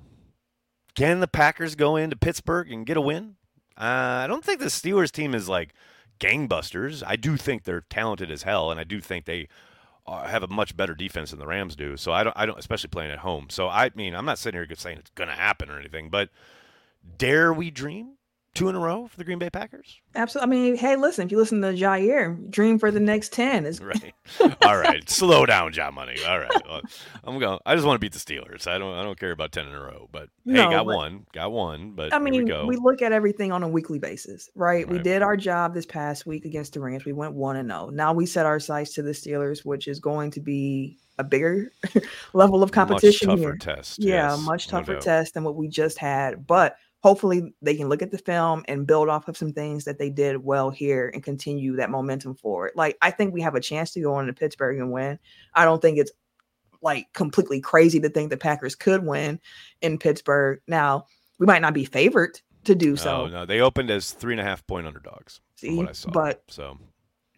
Can 0.95 1.19
the 1.19 1.27
Packers 1.27 1.75
go 1.75 1.95
into 1.95 2.15
Pittsburgh 2.15 2.71
and 2.71 2.85
get 2.85 2.97
a 2.97 3.01
win? 3.01 3.35
Uh, 3.79 4.23
I 4.23 4.27
don't 4.27 4.43
think 4.43 4.59
the 4.59 4.65
Steelers 4.65 5.11
team 5.11 5.33
is 5.33 5.47
like 5.47 5.73
gangbusters. 6.19 7.01
I 7.05 7.15
do 7.15 7.37
think 7.37 7.63
they're 7.63 7.81
talented 7.81 8.29
as 8.29 8.43
hell, 8.43 8.71
and 8.71 8.79
I 8.79 8.83
do 8.83 8.99
think 8.99 9.25
they 9.25 9.47
uh, 10.05 10.27
have 10.27 10.43
a 10.43 10.47
much 10.47 10.75
better 10.75 10.93
defense 10.93 11.31
than 11.31 11.39
the 11.39 11.47
Rams 11.47 11.75
do. 11.75 11.95
So 11.95 12.11
I 12.11 12.23
don't, 12.23 12.35
I 12.35 12.45
don't, 12.45 12.59
especially 12.59 12.89
playing 12.89 13.11
at 13.11 13.19
home. 13.19 13.47
So 13.49 13.69
I 13.69 13.91
mean, 13.95 14.15
I'm 14.15 14.25
not 14.25 14.37
sitting 14.37 14.59
here 14.59 14.67
saying 14.75 14.97
it's 14.97 15.11
going 15.11 15.29
to 15.29 15.35
happen 15.35 15.69
or 15.69 15.79
anything, 15.79 16.09
but 16.09 16.29
dare 17.17 17.53
we 17.53 17.71
dream? 17.71 18.13
Two 18.55 18.67
in 18.67 18.75
a 18.75 18.79
row 18.79 19.07
for 19.07 19.17
the 19.17 19.23
Green 19.23 19.39
Bay 19.39 19.49
Packers? 19.49 20.01
Absolutely. 20.15 20.57
I 20.57 20.59
mean, 20.59 20.75
hey, 20.75 20.95
listen, 20.95 21.25
if 21.25 21.31
you 21.31 21.38
listen 21.38 21.62
to 21.62 21.67
Jaire, 21.67 22.49
dream 22.49 22.79
for 22.79 22.91
the 22.91 22.99
next 22.99 23.31
10 23.31 23.65
is 23.65 23.79
right. 23.79 24.13
All 24.63 24.77
right. 24.77 25.07
Slow 25.09 25.45
down, 25.45 25.71
John 25.71 25.93
Money. 25.93 26.15
All 26.27 26.39
right. 26.39 26.67
Well, 26.67 26.81
I'm 27.23 27.39
going 27.39 27.59
I 27.65 27.75
just 27.75 27.85
want 27.85 27.95
to 27.95 27.99
beat 27.99 28.13
the 28.13 28.19
Steelers. 28.19 28.67
I 28.67 28.77
don't 28.77 28.95
I 28.95 29.03
don't 29.03 29.19
care 29.19 29.31
about 29.31 29.51
10 29.51 29.67
in 29.67 29.73
a 29.73 29.79
row, 29.79 30.09
but 30.12 30.29
no, 30.45 30.65
hey, 30.65 30.75
got 30.75 30.85
but, 30.85 30.95
one. 30.95 31.25
Got 31.31 31.51
one, 31.51 31.91
but 31.91 32.13
I 32.13 32.19
mean, 32.19 32.33
we, 32.45 32.65
we, 32.65 32.75
look 32.75 33.01
at 33.01 33.12
everything 33.12 33.51
on 33.51 33.63
a 33.63 33.67
weekly 33.67 33.99
basis, 33.99 34.49
right? 34.55 34.85
right? 34.85 34.89
We 34.89 34.99
did 34.99 35.21
our 35.21 35.38
job 35.38 35.73
this 35.73 35.85
past 35.85 36.25
week 36.25 36.45
against 36.45 36.73
the 36.73 36.79
Rams. 36.79 37.05
We 37.05 37.13
went 37.13 37.33
1 37.33 37.55
and 37.55 37.69
0. 37.69 37.89
Now 37.91 38.13
we 38.13 38.25
set 38.25 38.45
our 38.45 38.59
sights 38.59 38.93
to 38.95 39.03
the 39.03 39.12
Steelers, 39.12 39.63
which 39.63 39.88
is 39.88 39.99
going 39.99 40.31
to 40.31 40.39
be 40.39 40.97
a 41.19 41.23
bigger 41.23 41.71
level 42.33 42.63
of 42.63 42.71
competition 42.71 43.27
much 43.27 43.38
tougher 43.38 43.49
here. 43.49 43.57
test. 43.57 43.99
Yeah, 43.99 44.31
yes, 44.31 44.45
much 44.45 44.67
tougher 44.67 44.93
no 44.93 44.99
test 44.99 45.33
than 45.35 45.43
what 45.43 45.55
we 45.55 45.67
just 45.67 45.97
had, 45.97 46.47
but 46.47 46.77
hopefully 47.01 47.53
they 47.62 47.75
can 47.75 47.89
look 47.89 48.01
at 48.01 48.12
the 48.12 48.17
film 48.17 48.63
and 48.67 48.85
build 48.85 49.09
off 49.09 49.27
of 49.27 49.38
some 49.38 49.53
things 49.53 49.85
that 49.85 49.97
they 49.97 50.09
did 50.09 50.43
well 50.43 50.69
here 50.69 51.09
and 51.13 51.23
continue 51.23 51.75
that 51.77 51.89
momentum 51.89 52.35
forward. 52.35 52.71
Like 52.75 52.97
I 53.01 53.12
think 53.12 53.33
we 53.33 53.41
have 53.41 53.55
a 53.55 53.62
chance 53.62 53.91
to 53.93 54.01
go 54.01 54.19
into 54.19 54.33
Pittsburgh 54.33 54.79
and 54.79 54.91
win. 54.91 55.19
I 55.53 55.65
don't 55.65 55.81
think 55.81 55.97
it's 55.97 56.12
like 56.81 57.12
completely 57.13 57.62
crazy 57.62 57.99
to 57.99 58.09
think 58.09 58.29
the 58.29 58.38
Packers 58.38 58.75
could 58.75 59.05
win 59.05 59.39
in 59.81 59.97
Pittsburgh. 59.97 60.62
Now 60.67 61.05
we 61.39 61.45
might 61.45 61.62
not 61.62 61.73
be 61.73 61.85
favored 61.85 62.39
to 62.65 62.75
do 62.75 62.95
so. 62.95 63.27
No, 63.27 63.39
no, 63.39 63.45
they 63.45 63.62
opened 63.62 63.91
as 63.91 64.12
three 64.12 64.33
and 64.33 64.41
a 64.41 64.43
half 64.43 64.65
point 64.67 64.88
underdogs. 64.88 65.41
See, 65.55 65.77
what 65.77 65.89
I 65.89 65.93
saw. 65.93 66.09
but 66.12 66.43
so, 66.47 66.77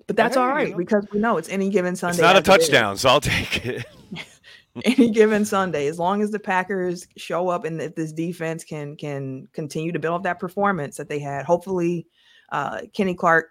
but 0.07 0.15
that's 0.15 0.37
all 0.37 0.47
right 0.47 0.75
because 0.75 1.05
we 1.11 1.19
know 1.19 1.37
it's 1.37 1.49
any 1.49 1.69
given 1.69 1.95
Sunday. 1.95 2.15
It's 2.15 2.21
not 2.21 2.35
a 2.35 2.41
touchdown, 2.41 2.97
so 2.97 3.09
I'll 3.09 3.21
take 3.21 3.65
it. 3.65 3.85
any 4.85 5.09
given 5.11 5.45
Sunday, 5.45 5.87
as 5.87 5.99
long 5.99 6.21
as 6.21 6.31
the 6.31 6.39
Packers 6.39 7.07
show 7.17 7.49
up 7.49 7.65
and 7.65 7.81
if 7.81 7.95
this 7.95 8.11
defense 8.13 8.63
can 8.63 8.95
can 8.95 9.47
continue 9.53 9.91
to 9.91 9.99
build 9.99 10.15
up 10.15 10.23
that 10.23 10.39
performance 10.39 10.97
that 10.97 11.09
they 11.09 11.19
had, 11.19 11.45
hopefully 11.45 12.07
uh, 12.51 12.81
Kenny 12.93 13.15
Clark 13.15 13.49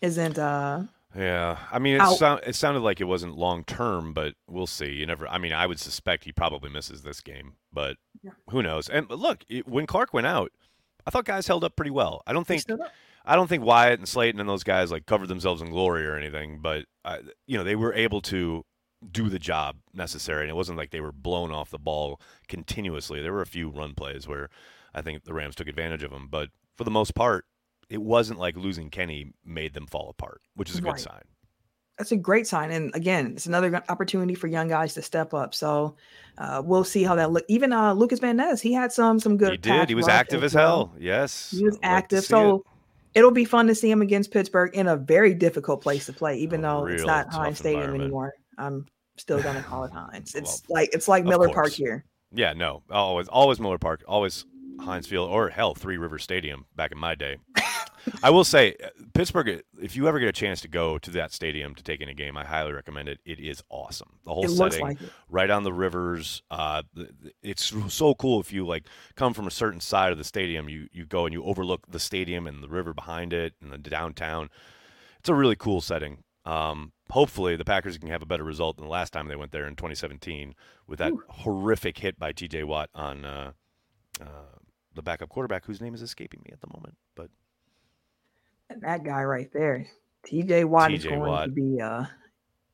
isn't. 0.00 0.38
Uh, 0.38 0.84
yeah, 1.16 1.58
I 1.72 1.78
mean, 1.78 2.00
it, 2.00 2.16
so, 2.16 2.38
it 2.46 2.54
sounded 2.54 2.80
like 2.80 3.00
it 3.00 3.04
wasn't 3.04 3.36
long 3.36 3.64
term, 3.64 4.12
but 4.12 4.34
we'll 4.46 4.66
see. 4.66 4.92
You 4.92 5.06
never. 5.06 5.26
I 5.28 5.38
mean, 5.38 5.52
I 5.52 5.66
would 5.66 5.80
suspect 5.80 6.24
he 6.24 6.32
probably 6.32 6.70
misses 6.70 7.02
this 7.02 7.20
game, 7.20 7.54
but 7.72 7.96
yeah. 8.22 8.32
who 8.50 8.62
knows? 8.62 8.88
And 8.88 9.08
look, 9.10 9.42
it, 9.48 9.66
when 9.66 9.86
Clark 9.86 10.12
went 10.12 10.26
out, 10.26 10.52
I 11.06 11.10
thought 11.10 11.24
guys 11.24 11.46
held 11.46 11.64
up 11.64 11.74
pretty 11.76 11.90
well. 11.90 12.22
I 12.26 12.32
don't 12.32 12.46
think. 12.46 12.64
I 13.28 13.34
don't 13.34 13.48
think 13.48 13.64
Wyatt 13.64 13.98
and 13.98 14.06
Slaton 14.06 14.38
and 14.38 14.48
those 14.48 14.62
guys 14.62 14.92
like 14.92 15.06
covered 15.06 15.26
themselves 15.28 15.60
in 15.60 15.70
glory 15.70 16.06
or 16.06 16.16
anything, 16.16 16.60
but 16.62 16.84
uh, 17.04 17.18
you 17.46 17.58
know 17.58 17.64
they 17.64 17.74
were 17.74 17.92
able 17.92 18.20
to 18.22 18.64
do 19.12 19.28
the 19.28 19.38
job 19.38 19.76
necessary. 19.92 20.42
And 20.42 20.50
it 20.50 20.56
wasn't 20.56 20.78
like 20.78 20.90
they 20.90 21.00
were 21.00 21.12
blown 21.12 21.52
off 21.52 21.70
the 21.70 21.78
ball 21.78 22.20
continuously. 22.48 23.20
There 23.22 23.32
were 23.32 23.42
a 23.42 23.46
few 23.46 23.68
run 23.68 23.94
plays 23.94 24.26
where 24.26 24.48
I 24.94 25.02
think 25.02 25.24
the 25.24 25.34
Rams 25.34 25.54
took 25.54 25.68
advantage 25.68 26.02
of 26.02 26.10
them, 26.10 26.28
but 26.30 26.50
for 26.76 26.84
the 26.84 26.90
most 26.90 27.14
part, 27.14 27.44
it 27.88 28.02
wasn't 28.02 28.38
like 28.38 28.56
losing 28.56 28.90
Kenny 28.90 29.32
made 29.44 29.74
them 29.74 29.86
fall 29.86 30.08
apart, 30.08 30.40
which 30.54 30.70
is 30.70 30.78
a 30.78 30.82
good 30.82 30.98
sign. 30.98 31.22
that's 31.98 32.12
a 32.12 32.16
great 32.16 32.46
sign. 32.46 32.70
And 32.70 32.94
again, 32.94 33.32
it's 33.36 33.46
another 33.46 33.82
opportunity 33.88 34.34
for 34.34 34.48
young 34.48 34.68
guys 34.68 34.94
to 34.94 35.02
step 35.02 35.32
up. 35.32 35.54
So 35.54 35.96
uh, 36.38 36.62
we'll 36.64 36.84
see 36.84 37.02
how 37.02 37.14
that 37.14 37.30
look. 37.30 37.44
Even 37.48 37.72
uh, 37.72 37.94
Lucas 37.94 38.18
Van 38.18 38.36
Ness, 38.36 38.60
he 38.60 38.72
had 38.72 38.92
some 38.92 39.18
some 39.20 39.36
good. 39.36 39.52
He 39.52 39.56
did. 39.56 39.88
He 39.88 39.94
was 39.94 40.08
active 40.08 40.44
as, 40.44 40.54
well. 40.54 40.66
hell. 40.66 40.94
Yes, 40.98 41.52
he 41.56 41.64
was 41.64 41.78
active. 41.82 42.24
So 42.24 42.64
it. 43.14 43.22
will 43.22 43.30
be 43.30 43.44
fun 43.44 43.66
to 43.68 43.74
see 43.74 43.90
him 43.90 44.02
against 44.02 44.30
Pittsburgh 44.30 44.74
in 44.74 44.88
a 44.88 44.96
very 44.96 45.32
difficult 45.32 45.80
place 45.80 46.06
to 46.06 46.12
play, 46.12 46.36
even 46.38 46.60
though 46.60 46.86
it's 46.86 47.04
not 47.04 47.32
Heinz 47.32 47.58
Stadium 47.58 47.94
anymore. 47.94 48.34
I'm 48.58 48.86
still 49.16 49.42
gonna 49.42 49.62
call 49.62 49.84
it 49.84 49.92
Heinz. 49.92 50.34
It's 50.34 50.62
well, 50.68 50.80
like 50.80 50.90
it's 50.92 51.08
like 51.08 51.24
Miller 51.24 51.48
Park 51.48 51.72
here. 51.72 52.04
Yeah, 52.32 52.52
no, 52.52 52.82
always 52.90 53.28
always 53.28 53.60
Miller 53.60 53.78
Park, 53.78 54.02
always 54.06 54.44
Heinz 54.80 55.06
Field 55.06 55.30
or 55.30 55.48
hell 55.48 55.74
Three 55.74 55.96
River 55.96 56.18
Stadium 56.18 56.66
back 56.74 56.92
in 56.92 56.98
my 56.98 57.14
day. 57.14 57.36
I 58.22 58.30
will 58.30 58.44
say, 58.44 58.76
uh, 58.82 58.88
Pittsburgh. 59.14 59.62
If 59.80 59.96
you 59.96 60.06
ever 60.06 60.18
get 60.18 60.28
a 60.28 60.32
chance 60.32 60.60
to 60.60 60.68
go 60.68 60.98
to 60.98 61.10
that 61.12 61.32
stadium 61.32 61.74
to 61.74 61.82
take 61.82 62.00
in 62.00 62.08
a 62.08 62.14
game, 62.14 62.36
I 62.36 62.44
highly 62.44 62.72
recommend 62.72 63.08
it. 63.08 63.18
It 63.24 63.40
is 63.40 63.62
awesome. 63.68 64.10
The 64.24 64.32
whole 64.32 64.44
it 64.44 64.50
setting, 64.50 64.80
like 64.80 64.98
right 65.28 65.50
on 65.50 65.64
the 65.64 65.72
rivers. 65.72 66.42
Uh, 66.50 66.82
it's 67.42 67.74
so 67.88 68.14
cool. 68.14 68.40
If 68.40 68.52
you 68.52 68.66
like 68.66 68.86
come 69.16 69.34
from 69.34 69.46
a 69.46 69.50
certain 69.50 69.80
side 69.80 70.12
of 70.12 70.18
the 70.18 70.24
stadium, 70.24 70.68
you 70.68 70.88
you 70.92 71.04
go 71.04 71.26
and 71.26 71.32
you 71.32 71.42
overlook 71.44 71.86
the 71.88 72.00
stadium 72.00 72.46
and 72.46 72.62
the 72.62 72.68
river 72.68 72.94
behind 72.94 73.32
it 73.32 73.54
and 73.60 73.72
the 73.72 73.78
downtown. 73.78 74.50
It's 75.18 75.28
a 75.28 75.34
really 75.34 75.56
cool 75.56 75.80
setting. 75.80 76.18
Um, 76.44 76.92
hopefully, 77.10 77.56
the 77.56 77.64
Packers 77.64 77.98
can 77.98 78.08
have 78.08 78.22
a 78.22 78.26
better 78.26 78.44
result 78.44 78.76
than 78.76 78.84
the 78.84 78.90
last 78.90 79.12
time 79.12 79.28
they 79.28 79.36
went 79.36 79.52
there 79.52 79.66
in 79.66 79.76
2017 79.76 80.54
with 80.86 80.98
that 80.98 81.12
Ooh. 81.12 81.22
horrific 81.28 81.98
hit 81.98 82.18
by 82.18 82.32
T.J. 82.32 82.64
Watt 82.64 82.90
on 82.94 83.24
uh, 83.24 83.52
uh, 84.20 84.24
the 84.94 85.02
backup 85.02 85.28
quarterback, 85.28 85.64
whose 85.64 85.80
name 85.80 85.94
is 85.94 86.02
escaping 86.02 86.40
me 86.44 86.50
at 86.52 86.60
the 86.60 86.68
moment, 86.68 86.96
but 87.14 87.30
and 88.68 88.82
that 88.82 89.04
guy 89.04 89.22
right 89.22 89.50
there, 89.52 89.86
TJ 90.26 90.64
Watt 90.64 90.92
is 90.92 91.04
going 91.04 91.20
Watt. 91.20 91.46
to 91.46 91.52
be 91.52 91.80
uh 91.80 92.04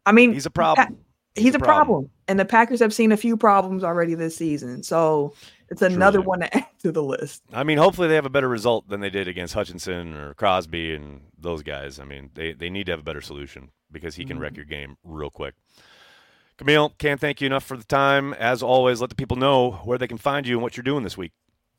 I 0.07 0.13
mean 0.13 0.33
he's 0.33 0.47
a 0.47 0.51
problem. 0.51 0.99
He's, 1.35 1.45
he's 1.45 1.55
a, 1.55 1.59
problem. 1.59 1.87
problem. 1.87 2.11
And 2.29 2.39
the 2.39 2.45
Packers 2.45 2.81
have 2.81 2.93
seen 2.93 3.13
a 3.13 3.17
few 3.17 3.37
problems 3.37 3.85
already 3.85 4.15
this 4.15 4.37
season. 4.37 4.83
So 4.83 5.33
it's 5.71 5.81
another 5.81 6.19
Truly. 6.19 6.27
one 6.27 6.41
to 6.41 6.57
add 6.59 6.67
to 6.83 6.93
the 6.93 7.03
list. 7.03 7.43
I 7.53 7.65
mean, 7.65 7.79
hopefully 7.79 8.09
they 8.09 8.17
have 8.17 8.27
a 8.27 8.31
better 8.31 8.49
result 8.49 8.89
than 8.89 9.01
they 9.01 9.09
did 9.09 9.29
against 9.29 9.55
Hutchinson 9.55 10.15
or 10.15 10.35
Crosby 10.35 10.95
and 10.95 11.23
those 11.39 11.63
guys. 11.63 11.99
I 11.99 12.05
mean, 12.05 12.31
they, 12.35 12.53
they 12.53 12.69
need 12.69 12.85
to 12.87 12.93
have 12.93 13.01
a 13.01 13.05
better 13.05 13.23
solution 13.23 13.71
because 13.93 14.17
he 14.17 14.25
can 14.25 14.37
mm-hmm. 14.37 14.43
wreck 14.43 14.57
your 14.57 14.65
game 14.65 14.97
real 15.05 15.31
quick. 15.31 15.55
Camille, 16.57 16.91
can't 16.99 17.21
thank 17.21 17.41
you 17.41 17.47
enough 17.47 17.65
for 17.65 17.77
the 17.77 17.85
time. 17.85 18.35
As 18.35 18.63
always, 18.63 19.01
let 19.01 19.11
the 19.11 19.17
people 19.17 19.37
know 19.37 19.73
where 19.85 19.99
they 19.99 20.07
can 20.07 20.19
find 20.19 20.47
you 20.47 20.57
and 20.57 20.63
what 20.63 20.77
you're 20.77 20.85
doing 20.85 21.03
this 21.03 21.17
week 21.17 21.33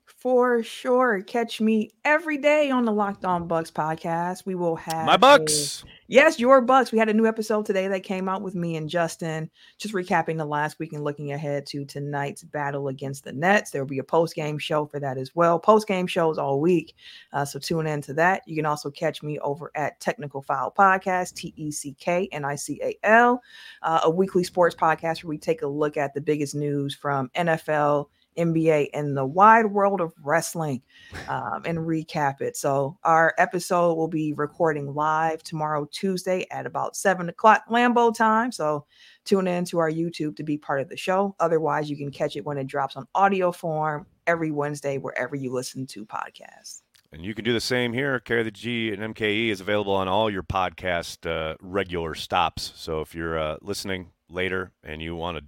for 0.05 0.63
sure. 0.63 1.21
Catch 1.21 1.61
me 1.61 1.91
every 2.05 2.37
day 2.37 2.69
on 2.69 2.85
the 2.85 2.91
Locked 2.91 3.25
On 3.25 3.47
Bucks 3.47 3.71
podcast. 3.71 4.45
We 4.45 4.55
will 4.55 4.75
have 4.75 5.05
my 5.05 5.17
Bucks. 5.17 5.83
A, 5.83 5.87
yes, 6.07 6.39
your 6.39 6.61
Bucks. 6.61 6.91
We 6.91 6.97
had 6.97 7.09
a 7.09 7.13
new 7.13 7.25
episode 7.25 7.65
today 7.65 7.87
that 7.87 8.03
came 8.03 8.29
out 8.29 8.41
with 8.41 8.55
me 8.55 8.75
and 8.75 8.89
Justin, 8.89 9.49
just 9.77 9.93
recapping 9.93 10.37
the 10.37 10.45
last 10.45 10.79
week 10.79 10.93
and 10.93 11.03
looking 11.03 11.31
ahead 11.31 11.65
to 11.67 11.85
tonight's 11.85 12.43
battle 12.43 12.87
against 12.87 13.23
the 13.23 13.33
Nets. 13.33 13.71
There 13.71 13.81
will 13.81 13.89
be 13.89 13.99
a 13.99 14.03
post 14.03 14.35
game 14.35 14.57
show 14.57 14.85
for 14.85 14.99
that 14.99 15.17
as 15.17 15.35
well. 15.35 15.59
Post 15.59 15.87
game 15.87 16.07
shows 16.07 16.37
all 16.37 16.59
week, 16.59 16.95
uh, 17.33 17.45
so 17.45 17.59
tune 17.59 17.87
in 17.87 18.01
to 18.03 18.13
that. 18.13 18.43
You 18.45 18.55
can 18.55 18.65
also 18.65 18.89
catch 18.91 19.23
me 19.23 19.39
over 19.39 19.71
at 19.75 19.99
Technical 19.99 20.41
File 20.41 20.73
Podcast, 20.77 21.35
T 21.35 21.53
E 21.57 21.71
C 21.71 21.95
K 21.99 22.29
N 22.31 22.45
I 22.45 22.55
C 22.55 22.79
A 22.83 22.97
L, 23.03 23.41
uh, 23.81 24.01
a 24.03 24.09
weekly 24.09 24.43
sports 24.43 24.75
podcast 24.75 25.23
where 25.23 25.29
we 25.29 25.37
take 25.37 25.61
a 25.61 25.67
look 25.67 25.97
at 25.97 26.13
the 26.13 26.21
biggest 26.21 26.55
news 26.55 26.95
from 26.95 27.29
NFL 27.35 28.07
NBA 28.35 28.89
and 28.93 29.15
the 29.15 29.25
wide 29.25 29.67
world 29.67 30.01
of 30.01 30.13
wrestling 30.23 30.81
um, 31.27 31.61
and 31.65 31.79
recap 31.79 32.41
it. 32.41 32.57
So, 32.57 32.97
our 33.03 33.33
episode 33.37 33.95
will 33.95 34.07
be 34.07 34.33
recording 34.33 34.93
live 34.93 35.43
tomorrow, 35.43 35.87
Tuesday 35.91 36.45
at 36.51 36.65
about 36.65 36.95
seven 36.95 37.29
o'clock 37.29 37.63
Lambeau 37.69 38.15
time. 38.15 38.51
So, 38.51 38.85
tune 39.25 39.47
in 39.47 39.65
to 39.65 39.79
our 39.79 39.91
YouTube 39.91 40.35
to 40.37 40.43
be 40.43 40.57
part 40.57 40.81
of 40.81 40.89
the 40.89 40.97
show. 40.97 41.35
Otherwise, 41.39 41.89
you 41.89 41.97
can 41.97 42.11
catch 42.11 42.35
it 42.35 42.45
when 42.45 42.57
it 42.57 42.67
drops 42.67 42.95
on 42.95 43.07
audio 43.15 43.51
form 43.51 44.05
every 44.27 44.51
Wednesday, 44.51 44.97
wherever 44.97 45.35
you 45.35 45.51
listen 45.51 45.85
to 45.87 46.05
podcasts. 46.05 46.81
And 47.13 47.23
you 47.23 47.35
can 47.35 47.45
do 47.45 47.53
the 47.53 47.61
same 47.61 47.93
here. 47.93 48.19
Carry 48.19 48.41
the 48.41 48.49
G 48.49 48.91
and 48.91 49.15
MKE 49.15 49.49
is 49.49 49.61
available 49.61 49.93
on 49.93 50.07
all 50.07 50.31
your 50.31 50.41
podcast 50.41 51.29
uh, 51.29 51.55
regular 51.61 52.15
stops. 52.15 52.73
So 52.75 53.01
if 53.01 53.13
you're 53.13 53.37
uh, 53.37 53.57
listening 53.61 54.09
later 54.29 54.71
and 54.83 54.99
you 54.99 55.15
want 55.15 55.37
to 55.37 55.43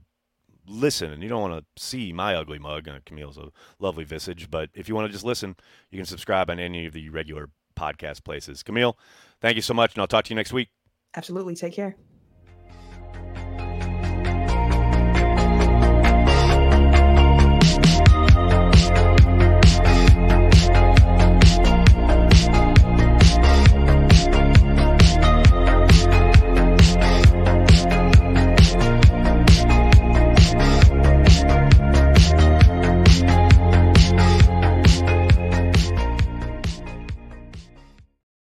listen 0.68 1.12
and 1.12 1.22
you 1.24 1.30
don't 1.30 1.42
want 1.42 1.66
to 1.66 1.84
see 1.84 2.14
my 2.14 2.36
ugly 2.36 2.60
mug, 2.60 2.88
uh, 2.88 3.00
Camille's 3.06 3.38
a 3.38 3.50
lovely 3.80 4.04
visage, 4.04 4.50
but 4.50 4.70
if 4.74 4.88
you 4.90 4.96
want 4.96 5.08
to 5.08 5.12
just 5.12 5.26
listen, 5.26 5.56
you 5.92 5.98
can 5.98 6.06
subscribe 6.06 6.50
on 6.50 6.60
any 6.60 6.86
of 6.86 6.94
the 6.94 7.10
regular 7.10 7.50
podcast 7.76 8.24
places. 8.24 8.64
Camille, 8.64 8.98
thank 9.42 9.56
you 9.56 9.62
so 9.62 9.74
much, 9.74 9.94
and 9.94 10.02
I'll 10.02 10.08
talk 10.08 10.26
to 10.26 10.30
you 10.30 10.36
next 10.36 10.54
week. 10.54 10.70
Absolutely. 11.16 11.56
Take 11.56 11.74
care. 11.74 11.96